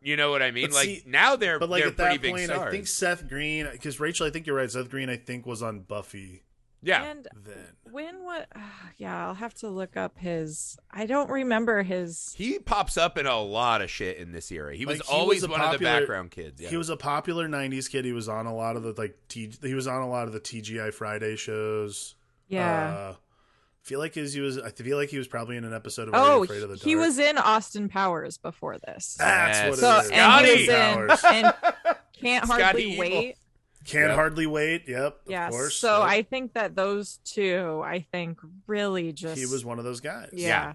[0.00, 2.16] you know what i mean But like see- now they're But like they're at pretty
[2.16, 4.70] that point, I think Seth Green, because Rachel, I think you're right.
[4.70, 6.42] Seth Green, I think was on Buffy
[6.82, 7.56] yeah And then.
[7.90, 8.48] when what?
[8.98, 10.78] yeah, I'll have to look up his.
[10.90, 12.34] I don't remember his.
[12.36, 15.12] he pops up in a lot of shit in this era he was Like, he
[15.14, 16.68] always was a one of the popular- background kids yeah.
[16.68, 18.04] He was a popular '90s kid.
[18.04, 19.16] He was on a lot of the like.
[19.28, 22.14] T, he was on a lot of the TGI Friday shows.
[22.48, 22.94] Yeah.
[23.10, 24.58] Uh, I feel like his, he was.
[24.58, 26.76] I feel like he was probably in an episode of Are oh, Afraid of the
[26.76, 26.84] Dark.
[26.84, 29.16] he was in Austin Powers before this.
[29.18, 29.70] That's Yes.
[29.70, 30.10] what so it is.
[30.10, 31.06] and he Scotty!
[31.08, 31.54] was in and
[32.20, 32.98] can't Scotty hardly Evil.
[33.00, 33.36] wait.
[33.88, 34.14] Can't Yep.
[34.14, 34.86] hardly wait.
[34.86, 35.20] Yep.
[35.26, 35.46] Yeah.
[35.46, 35.76] Of course.
[35.76, 36.08] So Yep.
[36.08, 40.30] I think that those two, I think, really just he was one of those guys.
[40.32, 40.74] yeah.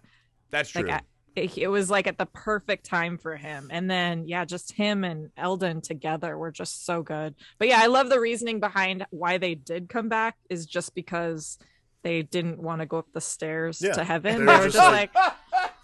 [0.50, 1.04] that's true Like
[1.36, 3.70] it, it was like at the perfect time for him.
[3.72, 7.34] And then yeah, just him and Elden together were just so good.
[7.58, 11.58] But yeah, I love the reasoning behind why they did come back is just because
[12.04, 13.94] they didn't want to go up the stairs Yeah.
[13.94, 14.46] to heaven.
[14.46, 15.14] They They were were just just like,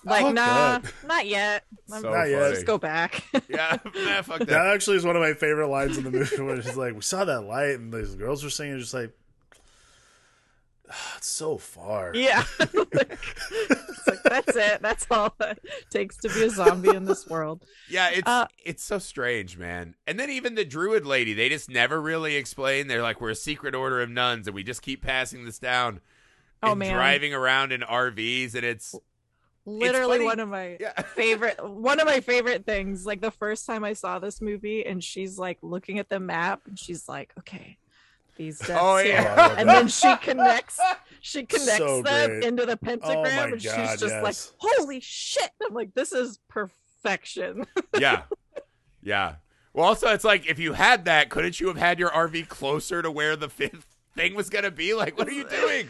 [0.05, 1.63] like, "Fuck nah, not yet.
[1.87, 2.39] so I'm- Not yet.
[2.39, 2.51] funny.
[2.51, 3.23] Let's go back.
[3.49, 6.35] yeah nah, fuck that That actually is one of my favorite lines in the movie
[6.41, 9.28] where it's like, we saw that light and these girls were singing, just like, "Ah,
[11.17, 12.11] it's so far.
[12.15, 12.43] yeah.
[13.51, 14.81] It's like, that's it.
[14.81, 17.65] That's all it takes to be a zombie in this world.
[17.89, 19.95] Yeah, it's Uh, it's so strange, man.
[20.07, 22.87] And then even the druid lady, they just never really explain.
[22.87, 25.99] They're like, we're a secret order of nuns, and we just keep passing this down.
[26.63, 26.93] Oh, man.
[26.93, 28.95] driving around in RVs, and it's
[29.65, 33.83] Literally one of my yeah, favorite one of my favorite things like the first time
[33.83, 37.77] i saw this movie and she's like looking at the map and she's like okay
[38.39, 39.35] these oh, deaths Oh, yeah.
[39.37, 40.79] Oh, love and then she connects
[41.21, 42.43] she connects So them great.
[42.45, 46.11] into the pentagram oh, my and she's God, just like holy shit i'm like this
[46.11, 47.65] is perfection
[47.99, 48.23] yeah,
[49.03, 49.35] yeah.
[49.73, 53.01] Well, also, it's like if you had that, couldn't you have had your RV closer
[53.01, 53.85] to where the fifth
[54.15, 54.93] thing was gonna be?
[54.93, 55.89] Like, what are you doing?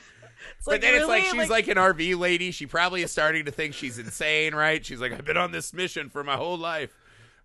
[0.58, 2.52] it's but then it's like really, she's like, an RV lady.
[2.52, 4.86] She probably is starting to think she's insane, right?
[4.86, 6.94] She's like, I've been on this mission for my whole life.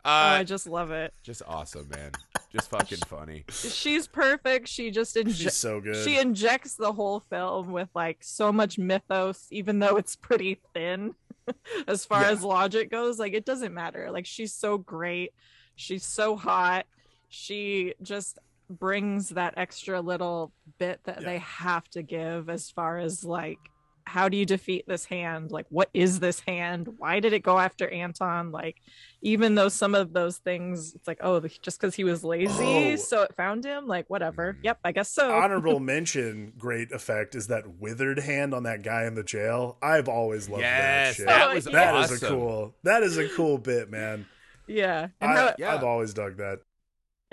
[0.05, 2.11] Oh, Uh, i just love it just awesome, man.
[2.53, 3.45] Just fucking funny.
[3.51, 5.97] she's perfect she just She's injects so good.
[6.05, 11.15] she injects the whole film with like so much mythos even though it's pretty thin
[11.89, 12.31] as far Yeah.
[12.31, 15.33] as logic goes like it doesn't matter like she's so great
[15.75, 16.87] she's so hot
[17.29, 18.39] she just
[18.71, 21.27] brings that extra little bit that Yeah.
[21.27, 23.59] they have to give as far as like
[24.07, 27.59] how do you defeat this hand like what is this hand why did it go
[27.59, 28.77] after anton like
[29.23, 32.97] even though some of those things it's like oh just because he was lazy Oh.
[32.97, 34.65] so it found him like whatever Mm.
[34.65, 39.05] yep i guess so Honorable mention, great effect is that withered hand on that guy
[39.07, 39.79] in the jail.
[39.83, 41.27] I've always loved Yes, that shit.
[41.27, 41.73] that was yeah.
[41.73, 42.27] That is awesome.
[42.27, 42.75] a cool.
[42.83, 44.27] That is a cool bit, man.
[44.67, 45.75] yeah and I, how Yeah.
[45.75, 46.61] I've always dug that.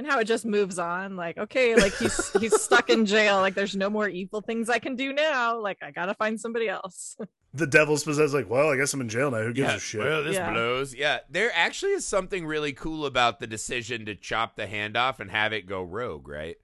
[0.02, 3.54] And how it just moves on like okay like he's he's stuck in jail like
[3.54, 7.16] there's no more evil things i can do now like i gotta find somebody else
[7.54, 8.34] The devil's possessed.
[8.34, 9.41] Like, well, I guess I'm in jail now.
[9.41, 9.99] Who gives yeah, a shit?
[9.99, 10.52] Well, this Yeah.
[10.54, 10.95] blows.
[10.95, 15.20] Yeah, there actually is something really cool about the decision to chop the hand off
[15.20, 16.56] and have it go rogue, right?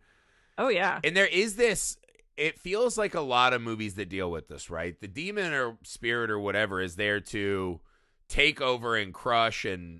[0.57, 1.97] oh yeah And there is this.
[2.38, 4.97] It feels like a lot of movies that deal with this, right?
[5.01, 7.81] The demon or spirit or whatever is there to
[8.29, 9.99] take over and crush and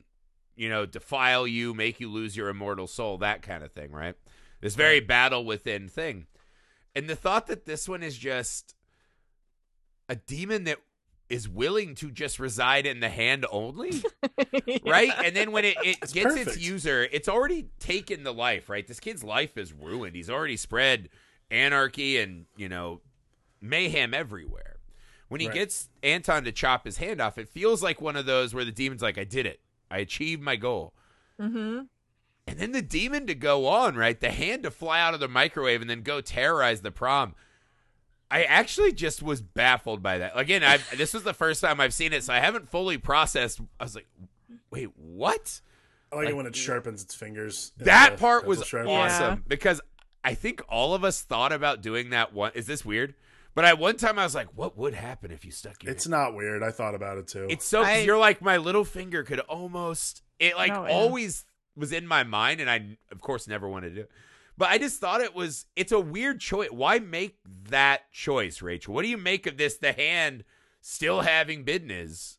[0.58, 4.16] you know defile you, make you lose your immortal soul, that kind of thing, right?
[4.60, 6.26] This very battle within thing.
[6.96, 8.74] And the thought that this one is just
[10.10, 10.80] a demon that
[11.30, 14.02] is willing to just reside in the hand only,
[14.86, 15.12] right?
[15.26, 16.48] And then when it, it gets perfect.
[16.48, 18.88] its user, it's already taken the life, right?
[18.88, 20.16] This kid's life is ruined.
[20.16, 21.10] He's already spread
[21.52, 23.02] anarchy and, you know,
[23.62, 24.78] mayhem everywhere.
[25.28, 25.56] When he Right.
[25.56, 28.72] gets Anton to chop his hand off, it feels like one of those where the
[28.72, 29.60] demon's like, I did it.
[29.90, 30.94] I achieved my goal.
[31.40, 31.82] Mm-hmm.
[32.48, 34.20] And then the demon to go on, right?
[34.20, 37.36] The hand to fly out of the microwave and then go terrorize the prom.
[38.30, 40.32] I actually just was baffled by that.
[40.36, 43.60] Again, I this was the first time I've seen it, so I haven't fully processed.
[43.80, 44.08] I was like,
[44.70, 45.62] "Wait, what?"
[46.12, 47.72] I like, Like- it when it sharpens its fingers.
[47.78, 48.92] That the part was sharpener.
[48.94, 49.06] Yeah.
[49.06, 49.82] awesome because
[50.24, 52.52] I think all of us thought about doing that one.
[52.54, 53.14] Is this weird?
[53.58, 56.08] But at one time I was like, "What would happen if you stuck your?" It's
[56.08, 56.62] not weird.
[56.62, 57.48] I thought about it too.
[57.50, 60.94] It's so I- you're like my little finger could almost it like No, yeah.
[60.94, 61.44] always
[61.76, 64.12] was in my mind and I of course never wanted to do it.
[64.60, 66.70] But I just thought it was it's a weird choice.
[66.70, 67.40] Why make
[67.70, 68.94] that choice, Rachel?
[68.94, 70.44] What do you make of this the hand
[70.82, 72.38] still having business?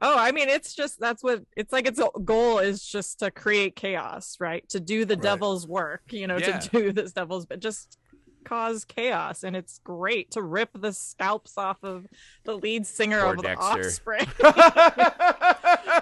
[0.00, 1.86] Oh, I mean, it's just that's what it's like.
[1.86, 4.66] Its goal is just to create chaos, right?
[4.70, 5.22] To do the Right.
[5.22, 6.60] devil's work, you know, Yeah.
[6.60, 7.98] to do this devil's, but just
[8.44, 9.42] cause chaos.
[9.42, 12.06] And it's great to rip the scalps off of
[12.44, 13.64] the lead singer Poor of the Dexter.
[13.64, 14.26] Offspring.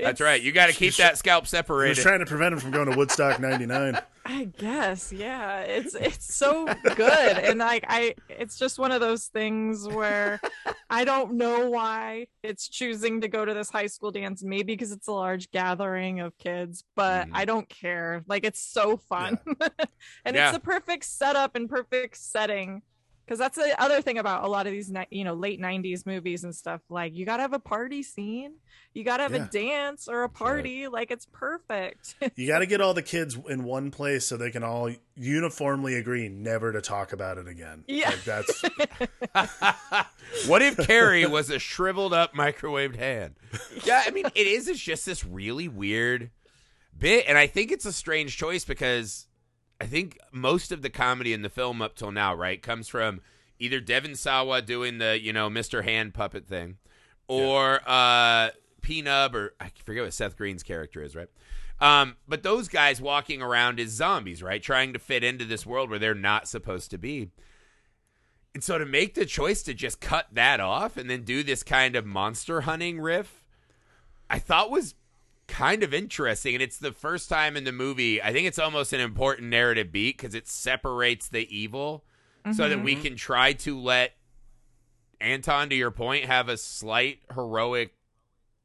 [0.00, 0.40] That's right.
[0.40, 2.02] You got to keep that scalp I was separated.
[2.02, 3.98] trying to prevent him from going to Woodstock '99.
[4.26, 5.60] I guess, yeah.
[5.60, 6.64] It's it's so
[6.96, 10.40] good, and like I, it's just one of those things where
[10.88, 14.42] I don't know why it's choosing to go to this high school dance.
[14.42, 17.30] Maybe because it's a large gathering of kids, but Mhm.
[17.34, 18.24] I don't care.
[18.26, 19.38] Like it's so fun,
[20.24, 20.48] and Yeah.
[20.48, 22.82] it's the perfect setup and perfect setting.
[23.24, 26.04] Because that's the other thing about a lot of these, ni- you know, late '90s
[26.04, 26.80] movies and stuff.
[26.90, 28.54] Like you gotta have a party scene,
[28.92, 29.44] you gotta have Yeah.
[29.44, 30.88] a dance or a party.
[30.88, 32.14] Like it's perfect.
[32.36, 35.94] You got to get all the kids in one place so they can all uniformly
[35.94, 37.84] agree never to talk about it again.
[37.86, 38.10] Yeah.
[38.10, 38.62] Like that's
[40.46, 43.34] what if Carrie was a shriveled up microwaved hand?
[43.84, 44.68] Yeah, I mean, it is.
[44.68, 46.30] It's just this really weird
[46.98, 49.26] bit, and I think it's a strange choice because
[49.80, 53.20] I think most of the comedy in the film up till now, right, comes from
[53.58, 55.84] either Devon Sawa doing the you know Mr.
[55.84, 56.76] Hand puppet thing,
[57.28, 58.50] or uh,
[58.82, 61.28] P or I forget what Seth Green's character is, right?
[61.80, 65.90] Um, but those guys walking around as zombies, right, trying to fit into this world
[65.90, 67.30] where they're not supposed to be.
[68.54, 71.64] And so to make the choice to just cut that off and then do this
[71.64, 73.42] kind of monster hunting riff,
[74.30, 74.94] I thought was
[75.46, 76.54] kind of interesting.
[76.54, 79.92] And it's the first time in the movie, I think it's almost an important narrative
[79.92, 82.04] beat because it separates the evil
[82.52, 83.02] so that we mm-hmm.
[83.02, 84.12] can try to let
[85.20, 87.94] Anton, to your point, have a slight heroic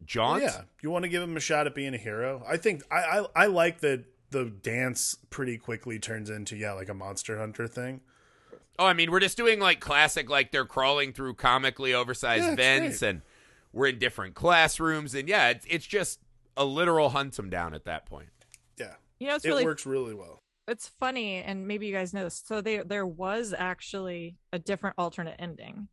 [0.06, 0.44] jaunt.
[0.44, 0.62] yeah.
[0.82, 2.44] You want to give him a shot at being a hero.
[2.48, 6.90] I think I I, I like that the dance pretty quickly turns into yeah like
[6.90, 8.02] a monster hunter thing.
[8.78, 12.56] Oh, I mean, we're just doing like classic, like they're crawling through comically oversized Yeah,
[12.56, 13.10] vents, great.
[13.10, 13.22] and
[13.74, 16.20] we're in different classrooms, and yeah, it's, it's just
[16.60, 18.30] a literal hunt them down at that point.
[18.78, 20.40] Yeah, you know, it's it really works really well.
[20.68, 24.96] it's funny and maybe you guys know this so there there was actually a different
[25.00, 25.88] alternate ending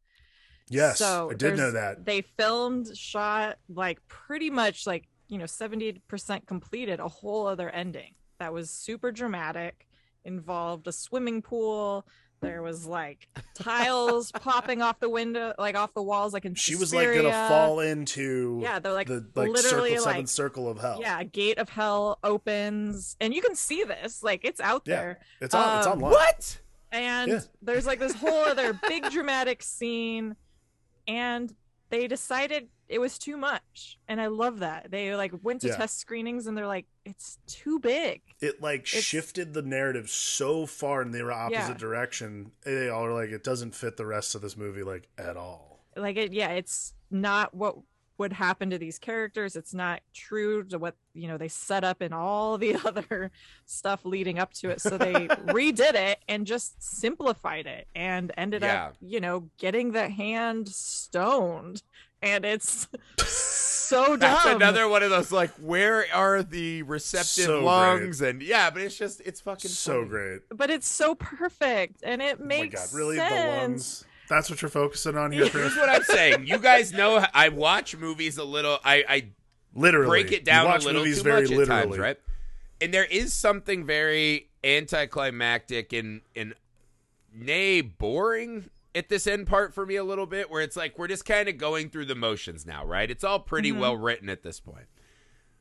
[0.68, 2.04] Yes, so I did know that.
[2.04, 8.14] they filmed shot like pretty much like you know 70% completed a whole other ending
[8.40, 9.86] that was super dramatic
[10.24, 12.04] involved a swimming pool
[12.46, 16.74] there was like tiles popping off the window like off the walls like in She
[16.76, 20.68] was like gonna fall into yeah they're like the like literally circle like seventh circle
[20.68, 20.98] of hell.
[21.00, 24.96] yeah gate of hell opens and you can see this like it's out Yeah.
[24.96, 25.78] there it's on.
[25.78, 26.12] it's Um, online.
[26.12, 26.58] What?
[26.92, 27.40] and Yeah.
[27.62, 30.36] there's like this whole other big dramatic scene
[31.08, 31.54] and
[31.90, 35.76] they decided it was too much and i love that they like went to Yeah.
[35.76, 40.66] test screenings and they're like it's too big It like It's- shifted the narrative so
[40.66, 41.74] far in the opposite Yeah.
[41.74, 42.52] direction.
[42.62, 45.84] They all are like it doesn't fit the rest of this movie like at all.
[45.96, 47.76] like it yeah it's not what
[48.18, 52.00] would happen to these characters it's not true to what you know they set up
[52.00, 53.30] in all the other
[53.66, 55.12] stuff leading up to it so they
[55.52, 58.86] redid it and just simplified it and ended Yeah.
[58.86, 61.82] up you know getting the hand stoned
[62.22, 62.88] and it's
[63.86, 68.20] so dumb That's another one of those like, where are the receptive So lungs?
[68.22, 70.08] And yeah, but it's just it's fucking So funny.
[70.08, 70.40] great.
[70.50, 73.30] but it's so perfect and it Oh my makes god, really sense.
[73.30, 74.04] the lungs.
[74.28, 75.74] That's what you're focusing on here, Chris.
[75.74, 76.46] Here's what I'm saying.
[76.48, 78.78] You guys know I watch movies a little.
[78.84, 79.28] I, I
[79.74, 82.18] Literally, break it down you a watch little movies too very much at times, right?
[82.80, 86.54] And there is something very anticlimactic and and
[87.32, 91.06] nay boring at this end part for me a little bit, where it's like we're
[91.06, 93.10] just kind of going through the motions now, right?
[93.10, 93.78] It's all pretty Mhm.
[93.78, 94.86] well written at this point.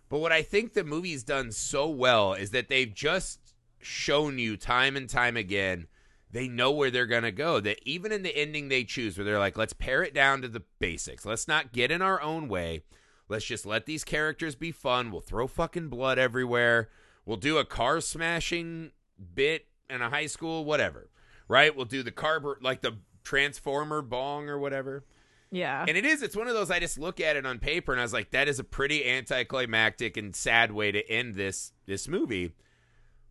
[0.10, 3.40] But what I think the movie's done so well is that they've just
[3.80, 5.88] shown you time and time again
[6.32, 7.62] they know where they're going to go.
[7.62, 10.50] That even in the ending they choose, where they're like, let's pare it down to
[10.50, 11.26] the basics.
[11.26, 12.84] Let's not get in our own way.
[13.30, 15.12] Let's just let these characters be fun.
[15.12, 16.90] We'll throw fucking blood everywhere.
[17.26, 18.92] We'll do a car smashing
[19.34, 21.10] bit in a high school, whatever.
[21.48, 21.74] Right?
[21.74, 25.03] We'll do the car, like the transformer bong or whatever.
[25.51, 25.86] Yeah.
[25.88, 27.99] And it is, it's one of those I just look at it on paper and
[27.99, 32.07] I was like, that is a pretty anticlimactic and sad way to end this this
[32.07, 32.53] movie.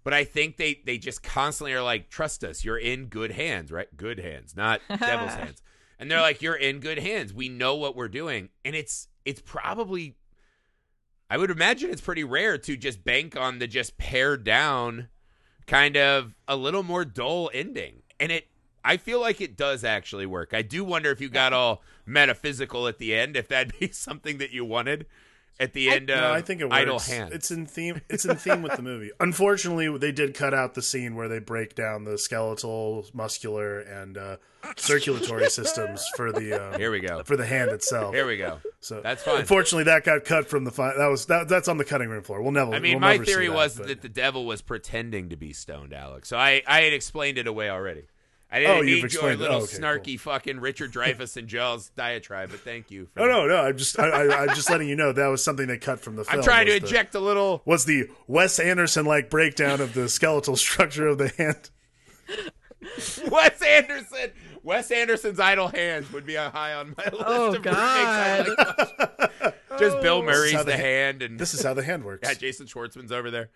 [0.05, 3.73] But I think they they just constantly are like, trust us, you're in good hands,
[3.73, 3.89] right?
[3.97, 5.63] Good hands, not devil's hands.
[5.99, 7.33] And they're like, you're in good hands.
[7.33, 8.51] We know what we're doing.
[8.65, 10.17] And it's it's probably
[11.31, 15.09] I would imagine it's pretty rare to just bank on the just pared down
[15.67, 18.03] kind of a little more dull ending.
[18.21, 18.47] And it
[18.85, 20.53] I feel like it does actually work.
[20.53, 24.39] I do wonder if you got all metaphysical at the end, if that'd be something
[24.39, 25.07] that you wanted
[25.61, 26.77] at the end of No, I think it works.
[26.77, 27.33] Idle Hand.
[27.33, 28.01] It's in theme.
[28.09, 29.11] It's in theme with the movie.
[29.21, 34.19] Unfortunately, they did cut out the scene where they break down the skeletal, muscular, and
[34.19, 34.37] uh,
[34.77, 37.23] circulatory systems for the um, Here we go.
[37.23, 38.15] for the hand itself.
[38.15, 38.59] Here we go.
[38.81, 39.41] So That's fine.
[39.41, 42.23] Unfortunately, that got cut from the fi- that was that, that's on the cutting room
[42.25, 42.43] floor.
[42.43, 42.75] We'll never.
[42.75, 45.53] I mean, we'll my theory that, was but- that the devil was pretending to be
[45.53, 46.29] stoned, Alex.
[46.29, 48.03] So I, I had explained it away already.
[48.53, 51.91] I Oh, didn't you've need your little Oh, okay, snarky fucking Richard Dreyfuss and Jaws
[51.97, 53.09] diatribe, but thank you.
[53.15, 53.57] For Oh no, no.
[53.57, 56.15] I'm just I, I, I'm just letting you know that was something they cut from
[56.17, 56.39] the film.
[56.39, 57.63] I'm trying to was the- inject a little.
[57.65, 61.71] was the Wes Anderson like breakdown of the skeletal structure of the hand.
[63.31, 64.31] Wes Anderson.
[64.63, 67.17] Wes Anderson's idle hands would be high on my list.
[67.27, 68.45] Oh, of remakes I
[69.43, 69.55] like.
[69.79, 72.27] Just Bill Murray's the the- hand, and This is how the hand works.
[72.29, 73.51] yeah, Jason Schwartzman's over there.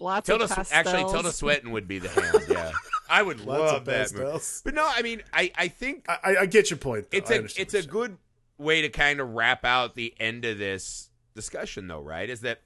[0.00, 0.72] Lots Tilda, of pastels.
[0.72, 2.38] actually, Tilda Swinton would be the hand.
[2.50, 2.72] Yeah,
[3.12, 4.38] I would love that movie.
[4.64, 7.10] But no, I mean, I, I think I, I- get your point.
[7.10, 7.18] though.
[7.18, 8.16] it's a it's a good
[8.58, 12.60] way to kind of wrap out the end of this discussion though right is that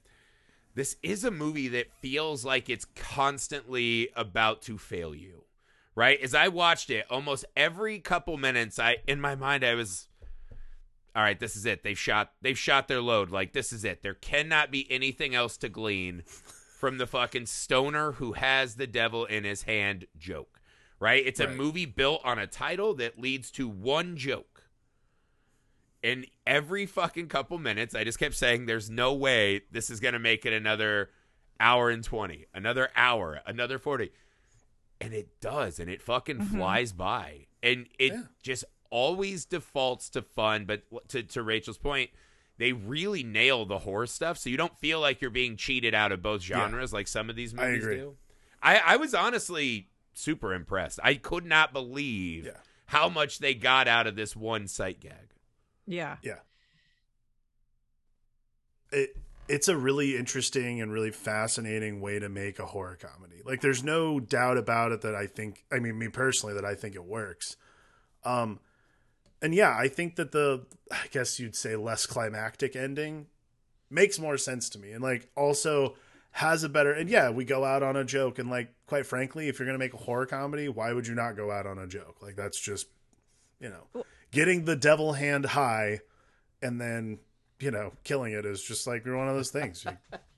[0.75, 5.43] this is a movie that feels like it's constantly about to fail you
[5.95, 10.07] right as i watched it almost every couple minutes i in my mind i was
[11.15, 14.03] all right this is it they've shot they've shot their load like this is it
[14.03, 16.23] there cannot be anything else to glean
[16.77, 20.59] from the fucking stoner who has the devil in his hand joke
[20.99, 24.63] right it's a movie built on a title that leads to one joke
[26.03, 30.19] and every fucking couple minutes, I just kept saying, "There's no way this is gonna
[30.19, 31.09] make it another
[31.59, 34.11] hour and twenty, another hour, another 40.
[35.01, 36.51] and it does, and it fucking Mhm.
[36.51, 38.23] flies by, and it Yeah.
[38.41, 40.65] just always defaults to fun.
[40.65, 42.11] But to to Rachel's point,
[42.57, 46.11] they really nail the horror stuff, so you don't feel like you're being cheated out
[46.11, 46.57] of both Yeah.
[46.57, 47.95] genres like some of these I movies agree.
[47.97, 48.17] do.
[48.61, 50.99] I I was honestly super impressed.
[51.03, 52.57] I could not believe Yeah.
[52.87, 55.33] how much they got out of this one sight gag.
[55.85, 56.17] Yeah.
[56.23, 56.39] Yeah.
[58.91, 59.15] It
[59.49, 63.41] it's a really interesting and really fascinating way to make a horror comedy.
[63.45, 66.75] Like there's no doubt about it that I think I mean me personally that I
[66.75, 67.55] think it works.
[68.23, 68.59] Um
[69.41, 73.27] and yeah, I think that the I guess you'd say less climactic ending
[73.89, 74.91] makes more sense to me.
[74.91, 75.95] And like also
[76.31, 78.39] has a better and yeah, we go out on a joke.
[78.39, 81.15] And like quite frankly, if you're going to make a horror comedy, why would you
[81.15, 82.17] not go out on a joke?
[82.21, 82.87] Like that's just
[83.59, 85.99] you know, getting the devil hand high
[86.61, 87.19] and then
[87.59, 89.85] you know killing it is just like one of those things.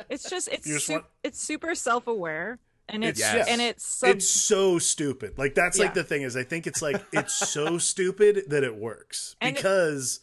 [0.10, 2.58] It's just it's su- want- it's super self-aware
[2.90, 3.48] and it's Yes.
[3.48, 6.82] and it's sub- it's so stupid like that's like the thing is i think it's
[6.82, 10.20] like it's so stupid that it works And it- because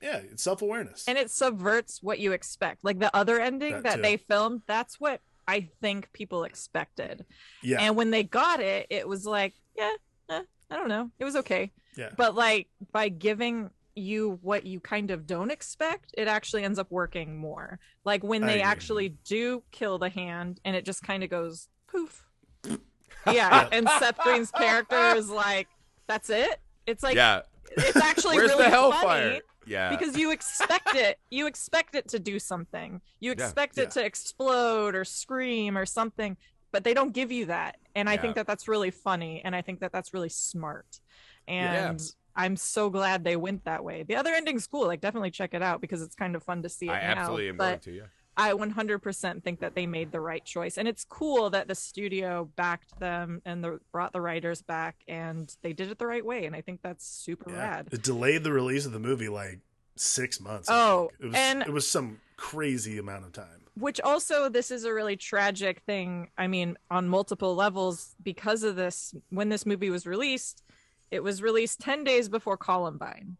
[0.00, 2.84] yeah it's self-awareness and it subverts what you expect.
[2.84, 7.24] Like the other ending That that, they filmed, that's what I think people expected.
[7.62, 9.90] yeah And when they got it, it was like, yeah,
[10.30, 11.72] eh, I don't know, it was okay.
[11.96, 12.10] Yeah.
[12.16, 16.92] But like by giving you what you kind of don't expect, it actually ends up
[16.92, 17.80] working more.
[18.04, 22.24] Like when they actually do kill the hand, and it just kind of goes poof.
[23.26, 25.68] Yeah, and Seth Green's character is like,
[26.06, 27.42] "That's it." It's like yeah,
[27.76, 29.02] it's actually where's really the hellfire?
[29.30, 31.18] funny Yeah, because you expect it.
[31.30, 33.02] You expect it to do something.
[33.20, 33.44] You Yeah.
[33.44, 36.38] expect it to explode or scream or something,
[36.72, 37.76] but they don't give you that.
[37.94, 38.22] And I Yeah.
[38.22, 41.00] think that that's really funny, and I think that that's really smart.
[41.46, 41.90] Yeah.
[41.90, 42.00] And
[42.34, 44.04] I'm so glad they went that way.
[44.04, 44.86] The other ending's cool.
[44.86, 47.20] Like definitely check it out because it's kind of fun to see it I now.
[47.20, 47.92] absolutely am but going to.
[47.92, 48.02] Yeah,
[48.38, 52.48] I 100% think that they made the right choice, and it's cool that the studio
[52.56, 56.46] backed them and the, brought the writers back, and they did it the right way.
[56.46, 57.58] And I think that's super yeah.
[57.58, 57.88] rad.
[57.90, 59.58] it delayed the release of the movie like
[59.96, 64.48] six months Oh, it was and- it was some crazy amount of time which also
[64.48, 69.48] this is a really tragic thing i mean on multiple levels because of this when
[69.48, 70.62] this movie was released
[71.10, 73.36] it was released 10 days before columbine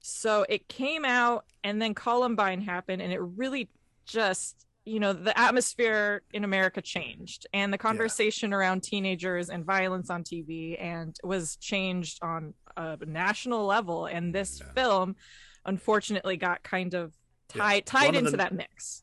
[0.00, 3.68] so it came out and then columbine happened and it really
[4.10, 10.08] just you know the atmosphere in america changed and the conversation around teenagers and violence
[10.10, 14.06] on tv and was changed on a national level.
[14.06, 14.72] And this Yeah.
[14.72, 15.16] film
[15.66, 17.12] unfortunately got kind of
[17.54, 17.62] Yeah.
[17.62, 19.02] tied tied One into the- that mix.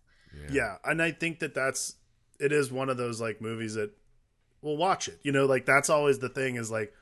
[0.50, 0.78] Yeah.
[0.84, 1.96] And i think that that's
[2.40, 3.92] it is one of those like movies that
[4.62, 5.20] we'll watch it.
[5.24, 6.94] You know like that's always the thing is like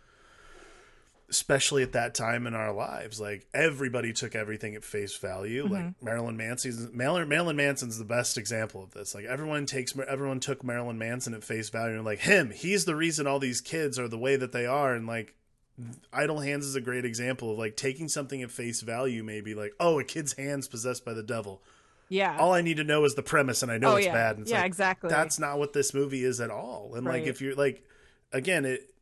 [1.35, 5.65] especially at that time in our lives like everybody took everything at face value.
[5.65, 5.73] Mm-hmm.
[5.73, 9.13] Like marilyn manson's marilyn, marilyn manson's the best example of this.
[9.13, 12.95] Like everyone takes everyone took marilyn manson at face value and like him he's the
[12.95, 14.93] reason all these kids are the way that they are.
[14.93, 15.35] And like
[16.13, 19.73] idle hands is a great example of like taking something at face value maybe like
[19.79, 21.61] oh a kid's hands possessed by the devil.
[22.07, 22.37] Yeah.
[22.39, 24.13] All I need to know is the premise, and I know oh it's yeah.
[24.13, 24.35] bad.
[24.35, 25.09] And it's yeah like, exactly.
[25.09, 26.93] That's not what this movie is at all.
[26.93, 27.83] And like, if you're like,
[28.31, 28.94] again, it,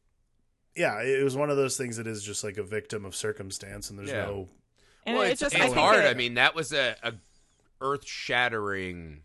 [0.76, 3.90] yeah, it was one of those things that is just like a victim of circumstance,
[3.90, 4.26] and there's Yeah.
[4.26, 4.50] no,
[5.06, 6.06] and well, it it's, just it's I hard.
[6.06, 7.14] it- I mean, that was a, a
[7.82, 9.22] earth shattering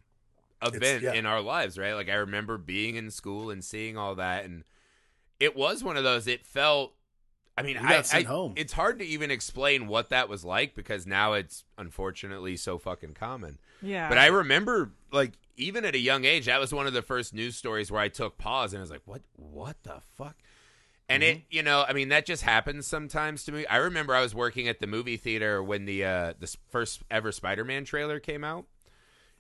[0.63, 1.13] event yeah.
[1.13, 1.95] in our lives, right?
[1.95, 4.65] Like I remember being in school and seeing all that, and
[5.41, 6.27] it was one of those.
[6.27, 6.95] It felt.
[7.57, 8.53] I mean, You I, I- home.
[8.57, 13.15] it's hard to even explain what that was like because now it's unfortunately so fucking
[13.15, 13.59] common.
[13.83, 17.03] yeah But I remember, like, even at a young age, that was one of the
[17.03, 19.23] first news stories where I took pause and I was like, "What?
[19.35, 20.37] What the fuck?"
[21.11, 23.67] And it, you know, I mean, that just happens sometimes to me.
[23.67, 27.33] I remember I was working at the movie theater when the uh, the first ever
[27.33, 28.67] Spider-Man trailer came out,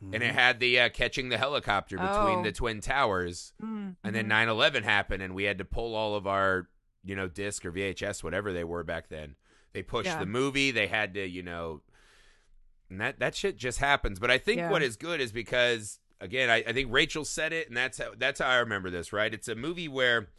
[0.00, 2.42] and it had the uh, catching the helicopter between Oh.
[2.42, 6.26] the twin towers, Mm, and then 9/11 happened, and we had to pull all of
[6.26, 6.68] our,
[7.04, 9.36] you know, disc or VHS, whatever they were back then.
[9.74, 10.20] They pushed Yeah.
[10.20, 10.70] the movie.
[10.70, 11.82] They had to, you know,
[12.88, 14.18] and that that shit just happens.
[14.18, 14.70] But I think Yeah.
[14.70, 18.12] what is good is because again, I, I think Rachel said it, and that's how
[18.16, 19.12] that's how I remember this.
[19.12, 19.34] Right?
[19.34, 20.30] It's a movie where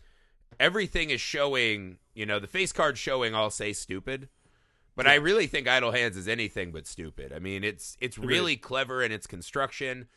[0.59, 1.97] everything is showing.
[2.13, 3.33] You know, the face card showing.
[3.35, 4.29] I'll say stupid.
[4.95, 7.31] But I really think Idle Hands is anything but stupid.
[7.31, 10.07] I mean, it's it's really clever in its construction,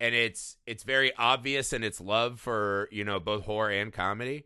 [0.00, 4.44] and it's it's very obvious in its love for you know both horror and comedy.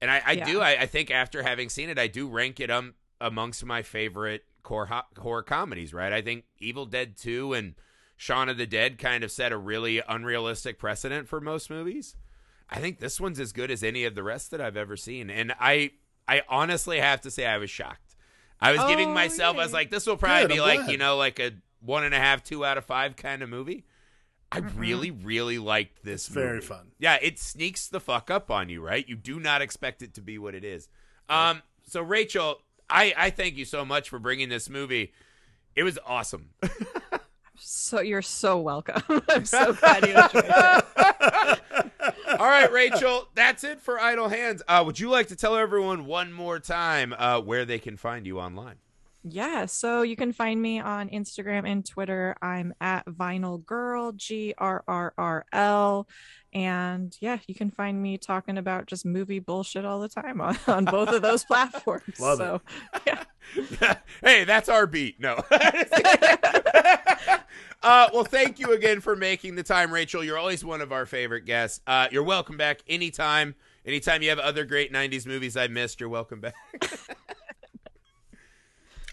[0.00, 0.44] And I, I Yeah.
[0.46, 3.82] do I, I think after having seen it, I do rank it um amongst my
[3.82, 5.92] favorite core ho- horror comedies.
[5.92, 6.14] Right?
[6.14, 7.74] I think Evil Dead Two and
[8.16, 12.16] Shaun of the Dead kind of set a really unrealistic precedent for most movies.
[12.68, 15.30] I think this one's as good as any of the rest that I've ever seen,
[15.30, 15.92] and I
[16.28, 18.16] I honestly have to say I was shocked.
[18.60, 20.78] I was giving Oh, myself I was like, this will probably Good, be I'm like
[20.80, 20.90] glad.
[20.92, 23.84] you know like a one and a half, two out of five kind of movie.
[24.50, 24.78] I Mm-hmm.
[24.78, 26.26] really, really liked this.
[26.26, 26.92] It's very fun.
[26.98, 29.06] Yeah, it sneaks the fuck up on you, right?
[29.08, 30.88] You do not expect it to be what it is.
[31.28, 32.58] Um, so Rachel,
[32.88, 35.12] I I thank you so much for bringing this movie.
[35.74, 36.50] It was awesome.
[37.58, 41.92] so you're so welcome i'm so glad you enjoyed it
[42.38, 44.62] All right, Rachel, that's it for Idle Hands.
[44.68, 48.26] Uh, would you like to tell everyone one more time uh, where they can find
[48.26, 48.76] you online?
[49.28, 52.36] Yeah, so you can find me on Instagram and Twitter.
[52.40, 56.06] I'm at Vinyl Girl, G R R R L.
[56.52, 60.56] And yeah, you can find me talking about just movie bullshit all the time on,
[60.68, 62.20] on both of those platforms.
[62.20, 63.24] Love it.
[63.80, 63.96] yeah.
[64.22, 65.20] hey, that's our beat.
[65.20, 65.42] No.
[67.86, 70.24] uh, well, thank you again for making the time, Rachel.
[70.24, 71.80] You're always one of our favorite guests.
[71.86, 73.54] Uh, you're welcome back anytime.
[73.84, 76.54] Anytime you have other great 90s movies I missed, you're welcome back.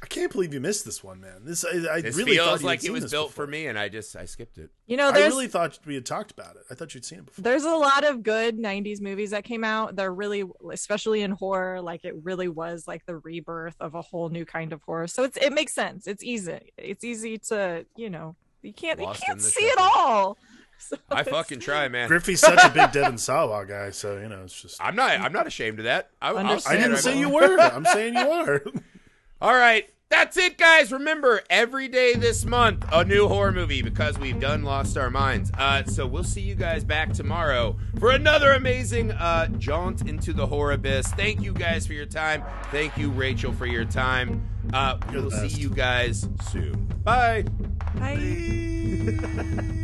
[0.01, 1.45] I can't believe you missed this one, man.
[1.45, 3.45] This I, I This really thought feels you had like it was built before.
[3.45, 4.69] for me, and I just I skipped it.
[4.85, 6.63] You know, I really thought we had talked about it.
[6.69, 7.41] I thought you'd seen it before.
[7.41, 9.95] there's a lot of good 90s movies that came out.
[9.95, 14.27] They're really especially in horror, like it really was like the rebirth of a whole
[14.29, 15.07] new kind of horror.
[15.07, 16.05] So it's it makes sense.
[16.05, 16.73] It's easy.
[16.77, 20.37] It's easy to, you know, you can't Lost you can't in the see it all.
[20.79, 22.09] So I fucking try, man.
[22.09, 24.83] Griffey's such a big Devon Sawa guy, so you know it's just.
[24.83, 25.11] I'm not.
[25.11, 26.09] I'm not ashamed of that.
[26.21, 26.61] I, I'll Understand.
[26.61, 27.57] say I it didn't right say you were.
[27.57, 28.61] I'm saying you are.
[29.41, 29.89] All right.
[30.09, 30.91] That's it, guys.
[30.91, 35.51] Remember, every day this month, a new horror movie because we've done Lost Our Minds.
[35.57, 40.45] Uh, so we'll see you guys back tomorrow for another amazing uh, jaunt into the
[40.45, 41.07] horror abyss.
[41.13, 42.43] Thank you guys for your time.
[42.71, 44.47] Thank you, Rachel, for your time.
[44.73, 46.85] Uh, we'll see you guys soon.
[47.03, 47.45] Bye.
[47.99, 49.73] Bye.